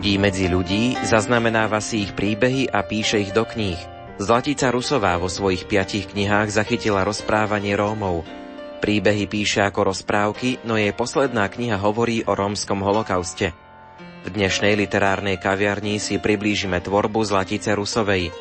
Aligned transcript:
Chodí 0.00 0.16
medzi 0.16 0.48
ľudí, 0.48 0.96
zaznamenáva 1.04 1.76
si 1.84 2.08
ich 2.08 2.16
príbehy 2.16 2.72
a 2.72 2.80
píše 2.80 3.20
ich 3.20 3.36
do 3.36 3.44
kníh. 3.44 3.76
Zlatica 4.16 4.72
Rusová 4.72 5.20
vo 5.20 5.28
svojich 5.28 5.68
piatich 5.68 6.08
knihách 6.16 6.48
zachytila 6.48 7.04
rozprávanie 7.04 7.76
Rómov. 7.76 8.24
Príbehy 8.80 9.28
píše 9.28 9.60
ako 9.60 9.92
rozprávky, 9.92 10.64
no 10.64 10.80
jej 10.80 10.96
posledná 10.96 11.52
kniha 11.52 11.76
hovorí 11.76 12.24
o 12.24 12.32
rómskom 12.32 12.80
holokauste. 12.80 13.52
V 14.24 14.32
dnešnej 14.32 14.72
literárnej 14.80 15.36
kaviarni 15.36 16.00
si 16.00 16.16
priblížime 16.16 16.80
tvorbu 16.80 17.20
Zlatice 17.20 17.76
Rusovej. 17.76 18.32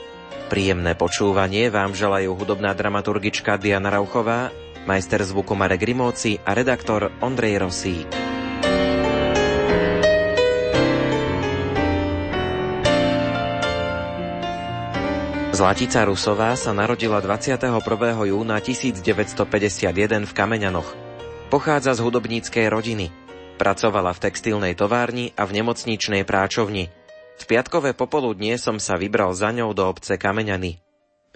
Príjemné 0.48 0.96
počúvanie 0.96 1.68
vám 1.68 1.92
želajú 1.92 2.40
hudobná 2.40 2.72
dramaturgička 2.72 3.60
Diana 3.60 3.92
Rauchová, 3.92 4.48
majster 4.88 5.20
zvuku 5.28 5.60
Marek 5.60 5.84
Rimóci 5.84 6.40
a 6.40 6.56
redaktor 6.56 7.12
Ondrej 7.20 7.60
Rosík. 7.68 8.29
Zlatica 15.60 16.08
Rusová 16.08 16.56
sa 16.56 16.72
narodila 16.72 17.20
21. 17.20 17.84
júna 18.32 18.64
1951 18.64 20.24
v 20.24 20.32
Kameňanoch. 20.32 20.88
Pochádza 21.52 22.00
z 22.00 22.00
hudobníckej 22.00 22.72
rodiny. 22.72 23.12
Pracovala 23.60 24.16
v 24.16 24.24
textilnej 24.24 24.72
továrni 24.80 25.36
a 25.36 25.44
v 25.44 25.60
nemocničnej 25.60 26.24
práčovni. 26.24 26.88
V 27.36 27.44
piatkové 27.44 27.92
popoludnie 27.92 28.56
som 28.56 28.80
sa 28.80 28.96
vybral 28.96 29.36
za 29.36 29.52
ňou 29.52 29.76
do 29.76 29.84
obce 29.84 30.16
Kameňany. 30.16 30.80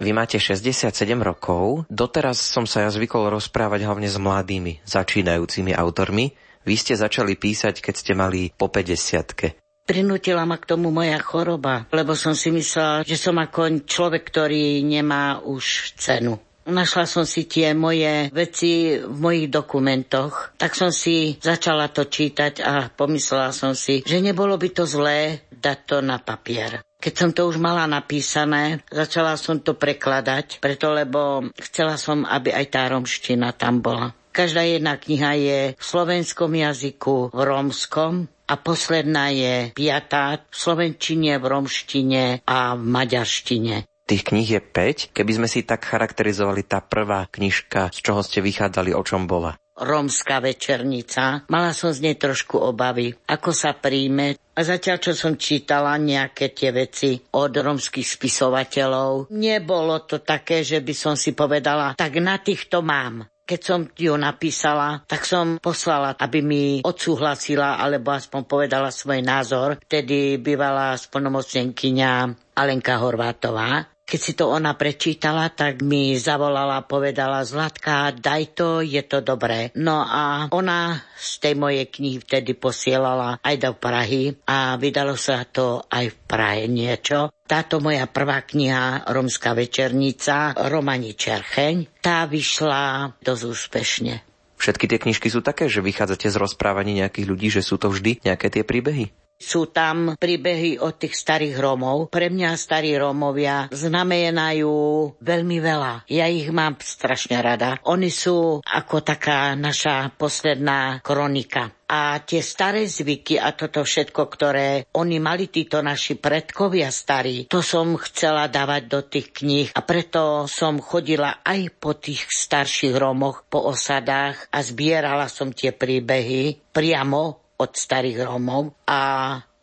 Vy 0.00 0.10
máte 0.16 0.40
67 0.40 0.88
rokov, 1.20 1.84
doteraz 1.92 2.40
som 2.40 2.64
sa 2.64 2.88
ja 2.88 2.90
zvykol 2.96 3.28
rozprávať 3.28 3.84
hlavne 3.84 4.08
s 4.08 4.16
mladými, 4.16 4.88
začínajúcimi 4.88 5.76
autormi. 5.76 6.32
Vy 6.64 6.74
ste 6.80 6.96
začali 6.96 7.36
písať, 7.36 7.84
keď 7.84 7.92
ste 7.92 8.16
mali 8.16 8.48
po 8.56 8.72
50 8.72 9.60
Prinútila 9.84 10.48
ma 10.48 10.56
k 10.56 10.64
tomu 10.64 10.88
moja 10.88 11.20
choroba, 11.20 11.84
lebo 11.92 12.16
som 12.16 12.32
si 12.32 12.48
myslela, 12.48 13.04
že 13.04 13.20
som 13.20 13.36
ako 13.36 13.84
človek, 13.84 14.24
ktorý 14.24 14.80
nemá 14.80 15.44
už 15.44 15.92
cenu. 16.00 16.40
Našla 16.64 17.04
som 17.04 17.28
si 17.28 17.44
tie 17.44 17.76
moje 17.76 18.32
veci 18.32 18.96
v 18.96 19.16
mojich 19.20 19.52
dokumentoch, 19.52 20.56
tak 20.56 20.72
som 20.72 20.88
si 20.88 21.36
začala 21.36 21.92
to 21.92 22.08
čítať 22.08 22.64
a 22.64 22.88
pomyslela 22.88 23.52
som 23.52 23.76
si, 23.76 24.00
že 24.00 24.24
nebolo 24.24 24.56
by 24.56 24.68
to 24.72 24.88
zlé 24.88 25.44
dať 25.52 25.78
to 25.84 25.96
na 26.00 26.16
papier. 26.16 26.80
Keď 27.04 27.12
som 27.12 27.30
to 27.36 27.44
už 27.44 27.60
mala 27.60 27.84
napísané, 27.84 28.80
začala 28.88 29.36
som 29.36 29.60
to 29.60 29.76
prekladať, 29.76 30.64
preto 30.64 30.88
lebo 30.88 31.44
chcela 31.60 32.00
som, 32.00 32.24
aby 32.24 32.56
aj 32.56 32.66
tá 32.72 32.88
romština 32.88 33.52
tam 33.52 33.84
bola. 33.84 34.16
Každá 34.32 34.64
jedna 34.64 34.96
kniha 34.96 35.32
je 35.36 35.60
v 35.76 35.84
slovenskom 35.84 36.50
jazyku, 36.56 37.30
v 37.30 37.40
rómskom 37.44 38.26
a 38.44 38.54
posledná 38.60 39.32
je 39.32 39.72
piatá 39.72 40.44
v 40.48 40.54
slovenčine, 40.54 41.40
v 41.40 41.44
romštine 41.48 42.24
a 42.44 42.76
v 42.76 42.82
maďarštine. 42.84 43.88
Tých 44.04 44.22
kníh 44.28 44.44
je 44.44 44.60
5. 44.60 45.16
Keby 45.16 45.32
sme 45.32 45.48
si 45.48 45.64
tak 45.64 45.88
charakterizovali 45.88 46.68
tá 46.68 46.84
prvá 46.84 47.24
knižka, 47.32 47.88
z 47.88 47.98
čoho 48.04 48.20
ste 48.20 48.44
vychádzali, 48.44 48.92
o 48.92 49.00
čom 49.00 49.24
bola? 49.24 49.56
Rómska 49.74 50.38
večernica. 50.38 51.48
Mala 51.50 51.74
som 51.74 51.90
z 51.90 52.04
nej 52.04 52.16
trošku 52.20 52.60
obavy, 52.60 53.10
ako 53.26 53.50
sa 53.50 53.74
príjme. 53.74 54.38
A 54.54 54.60
zatiaľ, 54.62 55.02
čo 55.02 55.18
som 55.18 55.34
čítala 55.34 55.98
nejaké 55.98 56.54
tie 56.54 56.70
veci 56.70 57.18
od 57.34 57.50
rómskych 57.50 58.06
spisovateľov, 58.06 59.34
nebolo 59.34 60.06
to 60.06 60.22
také, 60.22 60.62
že 60.62 60.78
by 60.78 60.94
som 60.94 61.18
si 61.18 61.34
povedala, 61.34 61.98
tak 61.98 62.22
na 62.22 62.38
týchto 62.38 62.86
mám. 62.86 63.26
Keď 63.44 63.60
som 63.60 63.80
ju 63.92 64.16
napísala, 64.16 65.04
tak 65.04 65.28
som 65.28 65.60
poslala, 65.60 66.16
aby 66.16 66.40
mi 66.40 66.64
odsúhlasila 66.80 67.76
alebo 67.76 68.16
aspoň 68.16 68.40
povedala 68.48 68.88
svoj 68.88 69.20
názor. 69.20 69.76
Vtedy 69.84 70.40
bývala 70.40 70.96
splnomocnenkyňa 70.96 72.10
Alenka 72.56 72.96
Horvátová. 72.96 73.93
Keď 74.04 74.20
si 74.20 74.36
to 74.36 74.52
ona 74.52 74.76
prečítala, 74.76 75.48
tak 75.48 75.80
mi 75.80 76.12
zavolala 76.20 76.84
povedala 76.84 77.40
Zlatka, 77.40 78.12
daj 78.12 78.52
to, 78.52 78.84
je 78.84 79.00
to 79.00 79.24
dobré. 79.24 79.72
No 79.80 80.04
a 80.04 80.52
ona 80.52 81.00
z 81.16 81.32
tej 81.40 81.54
mojej 81.56 81.88
knihy 81.88 82.20
vtedy 82.20 82.52
posielala 82.52 83.40
aj 83.40 83.56
do 83.64 83.72
Prahy 83.72 84.36
a 84.44 84.76
vydalo 84.76 85.16
sa 85.16 85.48
to 85.48 85.80
aj 85.88 86.12
v 86.12 86.16
Prahe 86.28 86.68
niečo. 86.68 87.32
Táto 87.48 87.80
moja 87.80 88.04
prvá 88.04 88.44
kniha, 88.44 89.08
Romská 89.08 89.56
večernica, 89.56 90.52
Romani 90.68 91.16
Čercheň, 91.16 92.04
tá 92.04 92.28
vyšla 92.28 93.16
dosť 93.24 93.42
úspešne. 93.48 94.14
Všetky 94.60 94.84
tie 94.84 95.00
knižky 95.00 95.28
sú 95.32 95.40
také, 95.40 95.72
že 95.72 95.80
vychádzate 95.80 96.28
z 96.28 96.36
rozprávaní 96.36 97.00
nejakých 97.00 97.26
ľudí, 97.28 97.48
že 97.48 97.64
sú 97.64 97.80
to 97.80 97.88
vždy 97.88 98.20
nejaké 98.20 98.52
tie 98.52 98.64
príbehy? 98.64 99.23
Sú 99.44 99.68
tam 99.68 100.16
príbehy 100.16 100.80
od 100.80 100.96
tých 100.96 101.12
starých 101.12 101.60
Rómov. 101.60 102.08
Pre 102.08 102.32
mňa 102.32 102.56
starí 102.56 102.96
Rómovia 102.96 103.68
znamenajú 103.68 104.72
veľmi 105.20 105.58
veľa. 105.60 106.08
Ja 106.08 106.24
ich 106.32 106.48
mám 106.48 106.80
strašne 106.80 107.44
rada. 107.44 107.76
Oni 107.84 108.08
sú 108.08 108.64
ako 108.64 109.04
taká 109.04 109.52
naša 109.52 110.08
posledná 110.16 111.04
kronika. 111.04 111.68
A 111.84 112.16
tie 112.24 112.40
staré 112.40 112.88
zvyky 112.88 113.36
a 113.36 113.52
toto 113.52 113.84
všetko, 113.84 114.22
ktoré 114.32 114.88
oni 114.96 115.20
mali, 115.20 115.52
títo 115.52 115.84
naši 115.84 116.16
predkovia 116.16 116.88
starí, 116.88 117.44
to 117.44 117.60
som 117.60 118.00
chcela 118.00 118.48
dávať 118.48 118.82
do 118.88 119.00
tých 119.04 119.36
kníh 119.36 119.68
a 119.76 119.84
preto 119.84 120.48
som 120.48 120.80
chodila 120.80 121.44
aj 121.44 121.76
po 121.76 121.92
tých 121.92 122.24
starších 122.24 122.96
Rómoch, 122.96 123.44
po 123.52 123.68
osadách 123.68 124.48
a 124.48 124.64
zbierala 124.64 125.28
som 125.28 125.52
tie 125.52 125.76
príbehy 125.76 126.72
priamo 126.72 127.43
od 127.58 127.70
starých 127.74 128.26
Rómov 128.26 128.74
a 128.88 129.00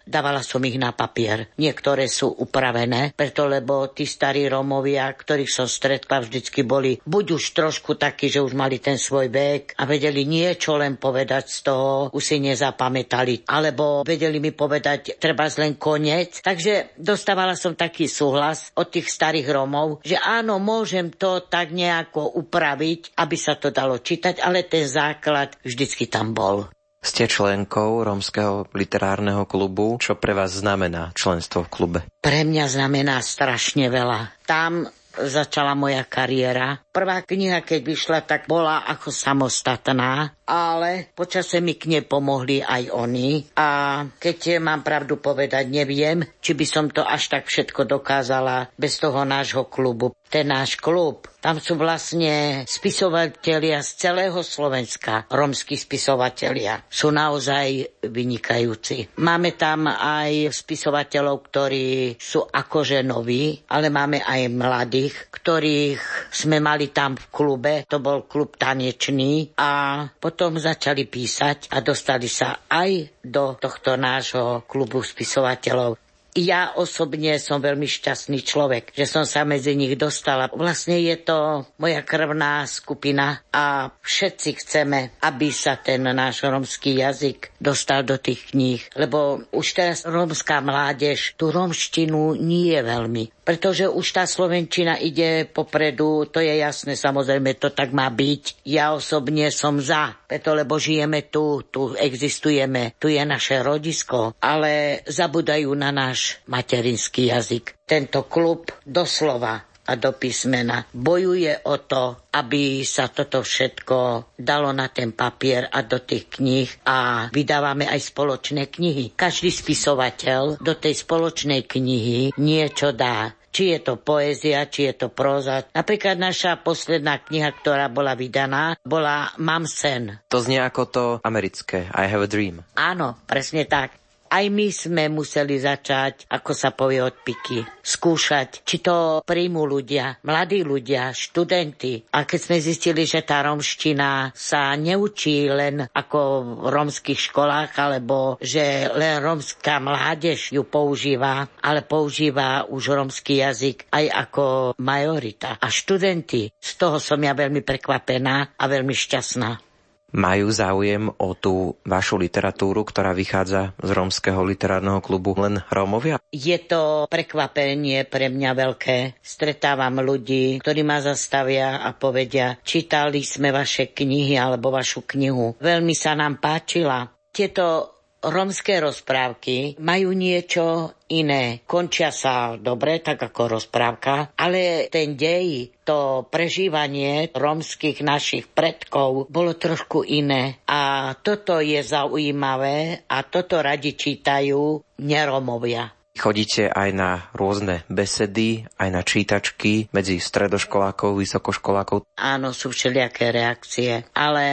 dávala 0.05 0.41
som 0.43 0.59
ich 0.67 0.75
na 0.75 0.91
papier. 0.91 1.47
Niektoré 1.55 2.11
sú 2.11 2.33
upravené, 2.43 3.13
preto 3.15 3.47
lebo 3.47 3.95
tí 3.95 4.03
starí 4.03 4.49
Rómovia, 4.51 5.07
ktorých 5.07 5.51
som 5.51 5.67
stretla, 5.71 6.19
vždycky 6.19 6.67
boli 6.67 6.99
buď 6.99 7.25
už 7.37 7.43
trošku 7.55 7.95
takí, 7.95 8.27
že 8.27 8.43
už 8.43 8.57
mali 8.57 8.83
ten 8.83 8.99
svoj 8.99 9.31
vek 9.31 9.79
a 9.79 9.87
vedeli 9.87 10.27
niečo 10.27 10.75
len 10.75 10.99
povedať 10.99 11.45
z 11.47 11.59
toho, 11.63 12.11
už 12.11 12.23
si 12.23 12.37
nezapamätali, 12.43 13.47
alebo 13.47 14.03
vedeli 14.03 14.43
mi 14.43 14.51
povedať 14.51 15.15
treba 15.21 15.47
len 15.57 15.79
koniec. 15.79 16.43
Takže 16.43 16.97
dostávala 16.99 17.55
som 17.55 17.77
taký 17.77 18.11
súhlas 18.11 18.75
od 18.75 18.91
tých 18.91 19.07
starých 19.07 19.47
Rómov, 19.47 20.03
že 20.03 20.19
áno, 20.19 20.59
môžem 20.59 21.13
to 21.15 21.47
tak 21.47 21.71
nejako 21.71 22.35
upraviť, 22.41 23.15
aby 23.19 23.37
sa 23.39 23.55
to 23.55 23.71
dalo 23.71 23.99
čítať, 24.01 24.43
ale 24.43 24.67
ten 24.67 24.87
základ 24.87 25.55
vždycky 25.63 26.07
tam 26.11 26.35
bol. 26.35 26.67
Ste 27.01 27.25
členkou 27.25 28.05
Rómskeho 28.05 28.69
literárneho 28.77 29.49
klubu. 29.49 29.97
Čo 29.97 30.21
pre 30.21 30.37
vás 30.37 30.53
znamená 30.53 31.09
členstvo 31.17 31.65
v 31.65 31.71
klube? 31.73 31.99
Pre 32.21 32.41
mňa 32.45 32.65
znamená 32.69 33.17
strašne 33.25 33.89
veľa. 33.89 34.37
Tam 34.45 34.85
začala 35.17 35.75
moja 35.75 36.05
kariéra. 36.07 36.79
Prvá 36.93 37.19
kniha, 37.25 37.65
keď 37.65 37.79
vyšla, 37.83 38.19
tak 38.23 38.47
bola 38.47 38.87
ako 38.87 39.11
samostatná, 39.11 40.31
ale 40.47 41.11
počase 41.11 41.59
mi 41.59 41.75
k 41.75 41.91
nej 41.91 42.03
pomohli 42.07 42.63
aj 42.63 42.93
oni. 42.95 43.51
A 43.59 44.01
keď 44.07 44.63
mám 44.63 44.85
pravdu 44.85 45.19
povedať, 45.19 45.67
neviem, 45.67 46.23
či 46.39 46.55
by 46.55 46.65
som 46.69 46.85
to 46.87 47.03
až 47.03 47.27
tak 47.33 47.49
všetko 47.49 47.83
dokázala 47.83 48.71
bez 48.79 49.01
toho 49.01 49.27
nášho 49.27 49.67
klubu. 49.67 50.15
Ten 50.31 50.47
náš 50.47 50.79
klub 50.79 51.27
tam 51.41 51.57
sú 51.57 51.73
vlastne 51.73 52.63
spisovatelia 52.69 53.81
z 53.81 53.89
celého 53.97 54.45
Slovenska, 54.45 55.25
romskí 55.25 55.73
spisovatelia. 55.73 56.85
Sú 56.85 57.09
naozaj 57.09 57.97
vynikajúci. 58.05 59.17
Máme 59.17 59.57
tam 59.57 59.89
aj 59.89 60.53
spisovateľov, 60.53 61.41
ktorí 61.49 62.13
sú 62.21 62.45
akože 62.45 63.01
noví, 63.01 63.57
ale 63.73 63.89
máme 63.89 64.21
aj 64.21 64.41
mladých, 64.53 65.33
ktorých 65.33 66.29
sme 66.29 66.61
mali 66.61 66.93
tam 66.93 67.17
v 67.17 67.25
klube, 67.33 67.73
to 67.89 67.97
bol 67.97 68.29
klub 68.29 68.53
tanečný 68.53 69.57
a 69.57 70.05
potom 70.13 70.61
začali 70.61 71.09
písať 71.09 71.73
a 71.73 71.81
dostali 71.81 72.29
sa 72.29 72.69
aj 72.69 73.17
do 73.25 73.57
tohto 73.57 73.97
nášho 73.97 74.61
klubu 74.69 75.01
spisovateľov. 75.01 76.10
Ja 76.31 76.79
osobne 76.79 77.35
som 77.43 77.59
veľmi 77.59 77.83
šťastný 77.83 78.39
človek, 78.39 78.95
že 78.95 79.03
som 79.03 79.27
sa 79.27 79.43
medzi 79.43 79.75
nich 79.75 79.99
dostala. 79.99 80.47
Vlastne 80.55 80.95
je 81.03 81.19
to 81.19 81.67
moja 81.75 81.99
krvná 82.07 82.63
skupina 82.63 83.43
a 83.51 83.91
všetci 83.99 84.49
chceme, 84.63 84.99
aby 85.19 85.51
sa 85.51 85.75
ten 85.75 86.07
náš 86.07 86.47
romský 86.47 87.03
jazyk 87.03 87.51
dostal 87.59 88.07
do 88.07 88.15
tých 88.15 88.55
kníh. 88.55 88.79
Lebo 88.95 89.43
už 89.51 89.67
teraz 89.75 90.07
rómska 90.07 90.63
mládež 90.63 91.35
tú 91.35 91.51
romštinu 91.51 92.39
nie 92.39 92.79
je 92.79 92.81
veľmi 92.83 93.25
pretože 93.41 93.89
už 93.89 94.07
tá 94.15 94.23
Slovenčina 94.23 94.95
ide 95.01 95.43
popredu, 95.43 96.29
to 96.29 96.39
je 96.39 96.61
jasné, 96.61 96.95
samozrejme, 96.95 97.57
to 97.59 97.73
tak 97.73 97.91
má 97.91 98.07
byť. 98.07 98.63
Ja 98.63 98.93
osobne 98.95 99.49
som 99.51 99.81
za, 99.81 100.15
preto 100.31 100.55
lebo 100.55 100.79
žijeme 100.79 101.27
tu, 101.27 101.59
tu 101.67 101.91
existujeme, 101.91 102.95
tu 102.95 103.11
je 103.11 103.19
naše 103.19 103.59
rodisko, 103.59 104.39
ale 104.39 105.03
zabudajú 105.03 105.67
na 105.75 105.91
náš 105.91 106.39
materinský 106.47 107.35
jazyk. 107.35 107.75
Tento 107.83 108.23
klub 108.31 108.71
doslova 108.87 109.67
a 109.91 109.93
do 109.99 110.15
písmena. 110.15 110.87
Bojuje 110.95 111.67
o 111.67 111.75
to, 111.83 112.31
aby 112.31 112.87
sa 112.87 113.11
toto 113.11 113.43
všetko 113.43 114.31
dalo 114.39 114.71
na 114.71 114.87
ten 114.87 115.11
papier 115.11 115.67
a 115.67 115.83
do 115.83 115.99
tých 115.99 116.31
kníh 116.39 116.69
a 116.87 117.27
vydávame 117.27 117.91
aj 117.91 118.15
spoločné 118.15 118.71
knihy. 118.71 119.11
Každý 119.19 119.51
spisovateľ 119.51 120.63
do 120.63 120.73
tej 120.79 120.95
spoločnej 120.95 121.67
knihy 121.67 122.31
niečo 122.39 122.95
dá 122.95 123.35
či 123.51 123.75
je 123.75 123.79
to 123.83 123.99
poézia, 123.99 124.65
či 124.65 124.89
je 124.89 125.05
to 125.05 125.07
próza. 125.11 125.67
Napríklad 125.75 126.17
naša 126.17 126.57
posledná 126.63 127.21
kniha, 127.21 127.51
ktorá 127.51 127.91
bola 127.91 128.17
vydaná, 128.17 128.79
bola 128.81 129.35
Mám 129.37 129.69
sen. 129.69 130.17
To 130.31 130.39
znie 130.41 130.63
ako 130.63 130.81
to 130.89 131.03
americké 131.21 131.91
I 131.91 132.07
have 132.07 132.25
a 132.25 132.29
dream. 132.31 132.63
Áno, 132.73 133.19
presne 133.27 133.67
tak. 133.69 134.00
Aj 134.31 134.47
my 134.47 134.71
sme 134.71 135.11
museli 135.11 135.59
začať, 135.59 136.31
ako 136.31 136.51
sa 136.55 136.71
povie 136.71 137.03
od 137.03 137.19
piky, 137.19 137.67
skúšať, 137.83 138.63
či 138.63 138.79
to 138.79 139.19
príjmu 139.27 139.67
ľudia, 139.67 140.23
mladí 140.23 140.63
ľudia, 140.63 141.11
študenti. 141.11 142.07
A 142.15 142.23
keď 142.23 142.39
sme 142.39 142.57
zistili, 142.63 143.03
že 143.03 143.27
tá 143.27 143.43
romština 143.43 144.31
sa 144.31 144.71
neučí 144.79 145.51
len 145.51 145.83
ako 145.83 146.19
v 146.63 146.67
romských 146.71 147.19
školách, 147.27 147.75
alebo 147.75 148.39
že 148.39 148.87
len 148.95 149.19
romská 149.19 149.83
mládež 149.83 150.55
ju 150.55 150.63
používa, 150.63 151.51
ale 151.59 151.83
používa 151.83 152.71
už 152.71 152.95
romský 152.95 153.43
jazyk 153.43 153.91
aj 153.91 154.05
ako 154.15 154.45
majorita. 154.79 155.59
A 155.59 155.67
študenti, 155.67 156.47
z 156.55 156.71
toho 156.79 157.03
som 157.03 157.19
ja 157.19 157.35
veľmi 157.35 157.67
prekvapená 157.67 158.55
a 158.55 158.63
veľmi 158.63 158.95
šťastná 158.95 159.70
majú 160.15 160.47
záujem 160.51 161.11
o 161.11 161.29
tú 161.35 161.75
vašu 161.83 162.19
literatúru, 162.19 162.83
ktorá 162.83 163.11
vychádza 163.15 163.75
z 163.79 163.89
rómskeho 163.91 164.43
literárneho 164.43 164.99
klubu 165.03 165.35
len 165.39 165.63
Rómovia? 165.71 166.19
Je 166.31 166.55
to 166.63 167.07
prekvapenie 167.07 168.07
pre 168.07 168.31
mňa 168.31 168.51
veľké. 168.55 168.97
Stretávam 169.19 169.99
ľudí, 170.03 170.59
ktorí 170.63 170.81
ma 170.83 171.03
zastavia 171.03 171.83
a 171.83 171.91
povedia, 171.95 172.59
čítali 172.63 173.23
sme 173.23 173.51
vaše 173.51 173.91
knihy 173.91 174.35
alebo 174.39 174.71
vašu 174.71 175.03
knihu. 175.15 175.55
Veľmi 175.59 175.95
sa 175.95 176.15
nám 176.15 176.39
páčila. 176.39 177.07
Tieto 177.31 177.90
romské 178.21 178.77
rozprávky 178.77 179.81
majú 179.81 180.13
niečo 180.13 180.93
iné. 181.09 181.65
Končia 181.65 182.13
sa 182.13 182.55
dobre, 182.55 183.01
tak 183.01 183.19
ako 183.19 183.57
rozprávka, 183.57 184.37
ale 184.37 184.87
ten 184.93 185.17
dej, 185.17 185.73
to 185.81 186.29
prežívanie 186.29 187.33
romských 187.33 188.05
našich 188.05 188.45
predkov 188.47 189.27
bolo 189.27 189.57
trošku 189.57 190.05
iné. 190.05 190.61
A 190.69 191.11
toto 191.17 191.59
je 191.59 191.81
zaujímavé 191.81 193.09
a 193.09 193.25
toto 193.25 193.59
radi 193.59 193.97
čítajú 193.97 194.79
neromovia. 195.01 195.89
Chodíte 196.11 196.67
aj 196.67 196.89
na 196.91 197.31
rôzne 197.31 197.87
besedy, 197.87 198.67
aj 198.75 198.89
na 198.91 198.99
čítačky 198.99 199.87
medzi 199.95 200.19
stredoškolákov, 200.19 201.15
vysokoškolákov? 201.15 202.03
Áno, 202.19 202.51
sú 202.51 202.75
všelijaké 202.75 203.31
reakcie, 203.31 204.03
ale 204.11 204.45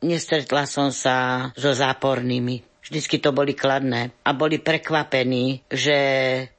nestretla 0.00 0.64
som 0.64 0.88
sa 0.88 1.52
so 1.52 1.76
zápornými. 1.76 2.71
Vždycky 2.82 3.22
to 3.22 3.30
boli 3.30 3.54
kladné 3.54 4.10
a 4.26 4.30
boli 4.34 4.58
prekvapení, 4.58 5.62
že 5.70 5.96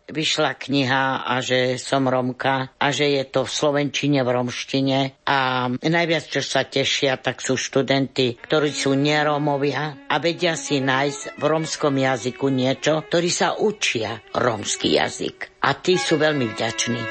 vyšla 0.08 0.56
kniha 0.56 1.28
a 1.28 1.40
že 1.44 1.76
som 1.76 2.08
Romka 2.08 2.72
a 2.80 2.88
že 2.96 3.12
je 3.12 3.24
to 3.28 3.44
v 3.44 3.52
Slovenčine, 3.52 4.20
v 4.24 4.30
Romštine 4.32 5.00
a 5.28 5.68
najviac, 5.72 6.24
čo 6.28 6.40
sa 6.40 6.64
tešia, 6.64 7.20
tak 7.20 7.44
sú 7.44 7.60
študenti, 7.60 8.40
ktorí 8.40 8.72
sú 8.72 8.96
nerómovia 8.96 10.08
a 10.08 10.16
vedia 10.20 10.56
si 10.56 10.80
nájsť 10.80 11.40
v 11.40 11.44
romskom 11.44 11.96
jazyku 12.00 12.48
niečo, 12.48 13.04
ktorí 13.04 13.30
sa 13.32 13.60
učia 13.60 14.24
romský 14.32 14.96
jazyk. 15.00 15.60
A 15.64 15.76
tí 15.76 16.00
sú 16.00 16.16
veľmi 16.20 16.52
vďační. 16.56 17.02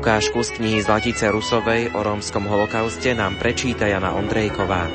Ukážku 0.00 0.40
z 0.40 0.56
knihy 0.56 0.80
Zlatice 0.80 1.28
Rusovej 1.28 1.92
o 1.92 2.00
rómskom 2.00 2.48
holokauste 2.48 3.12
nám 3.12 3.36
prečíta 3.36 3.84
Jana 3.84 4.16
Ondrejková. 4.16 4.88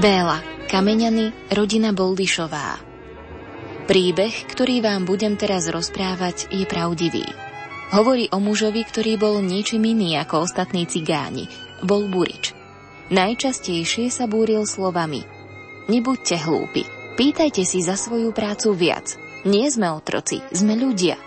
Béla, 0.00 0.40
Kameňany, 0.72 1.52
rodina 1.52 1.92
Boldyšová. 1.92 2.80
Príbeh, 3.84 4.32
ktorý 4.48 4.80
vám 4.80 5.04
budem 5.04 5.36
teraz 5.36 5.68
rozprávať, 5.68 6.48
je 6.48 6.64
pravdivý. 6.64 7.49
Hovorí 7.90 8.30
o 8.30 8.38
mužovi, 8.38 8.86
ktorý 8.86 9.18
bol 9.18 9.42
niečím 9.42 9.82
iný 9.82 10.14
ako 10.22 10.46
ostatní 10.46 10.86
cigáni. 10.86 11.50
Bol 11.82 12.06
burič. 12.06 12.54
Najčastejšie 13.10 14.14
sa 14.14 14.30
búril 14.30 14.62
slovami 14.62 15.40
Nebuďte 15.90 16.38
hlúpi, 16.46 16.86
pýtajte 17.18 17.66
si 17.66 17.82
za 17.82 17.98
svoju 17.98 18.30
prácu 18.30 18.78
viac. 18.78 19.18
Nie 19.42 19.66
sme 19.74 19.90
otroci, 19.90 20.38
sme 20.54 20.78
ľudia. 20.78 21.18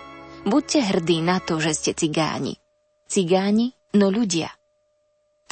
Buďte 0.48 0.80
hrdí 0.80 1.20
na 1.20 1.36
to, 1.36 1.60
že 1.60 1.76
ste 1.76 1.92
cigáni. 1.92 2.56
Cigáni, 3.04 3.76
no 3.92 4.08
ľudia. 4.08 4.48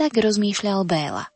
Tak 0.00 0.16
rozmýšľal 0.16 0.88
Béla. 0.88 1.28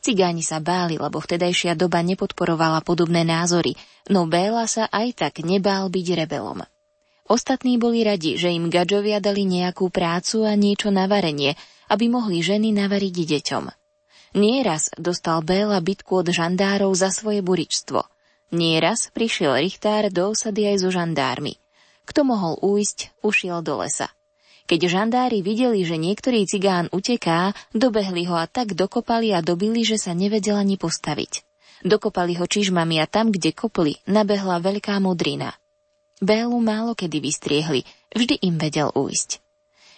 Cigáni 0.00 0.40
sa 0.40 0.64
báli, 0.64 0.96
lebo 0.96 1.20
vtedajšia 1.20 1.76
doba 1.76 2.00
nepodporovala 2.00 2.80
podobné 2.80 3.20
názory, 3.20 3.76
no 4.08 4.24
Béla 4.24 4.64
sa 4.64 4.88
aj 4.88 5.28
tak 5.28 5.44
nebál 5.44 5.92
byť 5.92 6.06
rebelom. 6.24 6.64
Ostatní 7.24 7.80
boli 7.80 8.04
radi, 8.04 8.36
že 8.36 8.52
im 8.52 8.68
gadžovia 8.68 9.16
dali 9.16 9.48
nejakú 9.48 9.88
prácu 9.88 10.44
a 10.44 10.52
niečo 10.52 10.92
na 10.92 11.08
varenie, 11.08 11.56
aby 11.88 12.12
mohli 12.12 12.44
ženy 12.44 12.76
navariť 12.76 13.16
deťom. 13.16 13.64
Nieraz 14.36 14.92
dostal 15.00 15.40
Béla 15.40 15.80
bitku 15.80 16.20
od 16.20 16.28
žandárov 16.28 16.92
za 16.92 17.08
svoje 17.08 17.40
buričstvo. 17.40 18.04
Nieraz 18.52 19.08
prišiel 19.16 19.56
Richtár 19.56 20.12
do 20.12 20.36
osady 20.36 20.68
aj 20.68 20.84
so 20.84 20.90
žandármi. 20.92 21.56
Kto 22.04 22.28
mohol 22.28 22.60
újsť, 22.60 23.16
ušiel 23.24 23.64
do 23.64 23.80
lesa. 23.80 24.12
Keď 24.68 24.80
žandári 24.84 25.40
videli, 25.40 25.80
že 25.80 25.96
niektorý 25.96 26.44
cigán 26.44 26.92
uteká, 26.92 27.56
dobehli 27.72 28.28
ho 28.28 28.36
a 28.36 28.44
tak 28.44 28.76
dokopali 28.76 29.32
a 29.32 29.40
dobili, 29.40 29.80
že 29.80 29.96
sa 29.96 30.12
nevedel 30.12 30.60
ani 30.60 30.76
postaviť. 30.76 31.40
Dokopali 31.88 32.36
ho 32.36 32.44
čižmami 32.44 33.00
a 33.00 33.08
tam, 33.08 33.32
kde 33.32 33.56
kopli, 33.56 33.96
nabehla 34.04 34.60
veľká 34.60 35.00
modrina– 35.00 35.56
Bélu 36.24 36.56
málo 36.56 36.96
kedy 36.96 37.20
vystriehli, 37.20 37.84
vždy 38.16 38.40
im 38.48 38.56
vedel 38.56 38.88
újsť. 38.88 39.44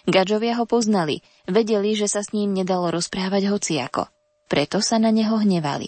Gadžovia 0.07 0.59
ho 0.59 0.67
poznali, 0.67 1.23
vedeli, 1.47 1.95
že 1.95 2.11
sa 2.11 2.19
s 2.19 2.35
ním 2.35 2.51
nedalo 2.51 2.91
rozprávať 2.91 3.47
hociako. 3.47 4.11
Preto 4.51 4.83
sa 4.83 4.99
na 4.99 5.11
neho 5.11 5.39
hnevali. 5.39 5.87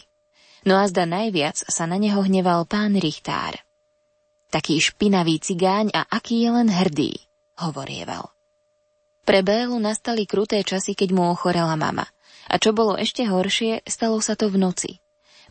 No 0.63 0.79
a 0.79 0.88
zda 0.88 1.08
najviac 1.08 1.55
sa 1.55 1.88
na 1.88 1.96
neho 2.00 2.19
hneval 2.24 2.67
pán 2.67 2.96
Richtár. 2.96 3.60
Taký 4.51 4.79
špinavý 4.79 5.39
cigáň 5.39 5.91
a 5.91 6.08
aký 6.08 6.43
je 6.43 6.50
len 6.51 6.67
hrdý, 6.72 7.15
hovorieval. 7.60 8.31
Pre 9.24 9.39
Bélu 9.46 9.77
nastali 9.79 10.25
kruté 10.25 10.63
časy, 10.65 10.96
keď 10.96 11.15
mu 11.15 11.29
ochorela 11.29 11.75
mama. 11.79 12.08
A 12.50 12.58
čo 12.58 12.74
bolo 12.74 12.98
ešte 12.98 13.29
horšie, 13.29 13.86
stalo 13.86 14.17
sa 14.25 14.34
to 14.34 14.50
v 14.50 14.58
noci. 14.58 14.91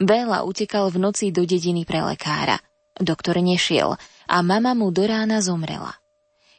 Béla 0.03 0.43
utekal 0.43 0.91
v 0.91 0.99
noci 0.99 1.31
do 1.31 1.47
dediny 1.47 1.87
pre 1.87 2.03
lekára. 2.03 2.59
Doktor 2.99 3.39
nešiel 3.39 3.95
a 4.29 4.37
mama 4.43 4.75
mu 4.75 4.91
do 4.91 5.07
rána 5.07 5.39
zomrela. 5.41 5.95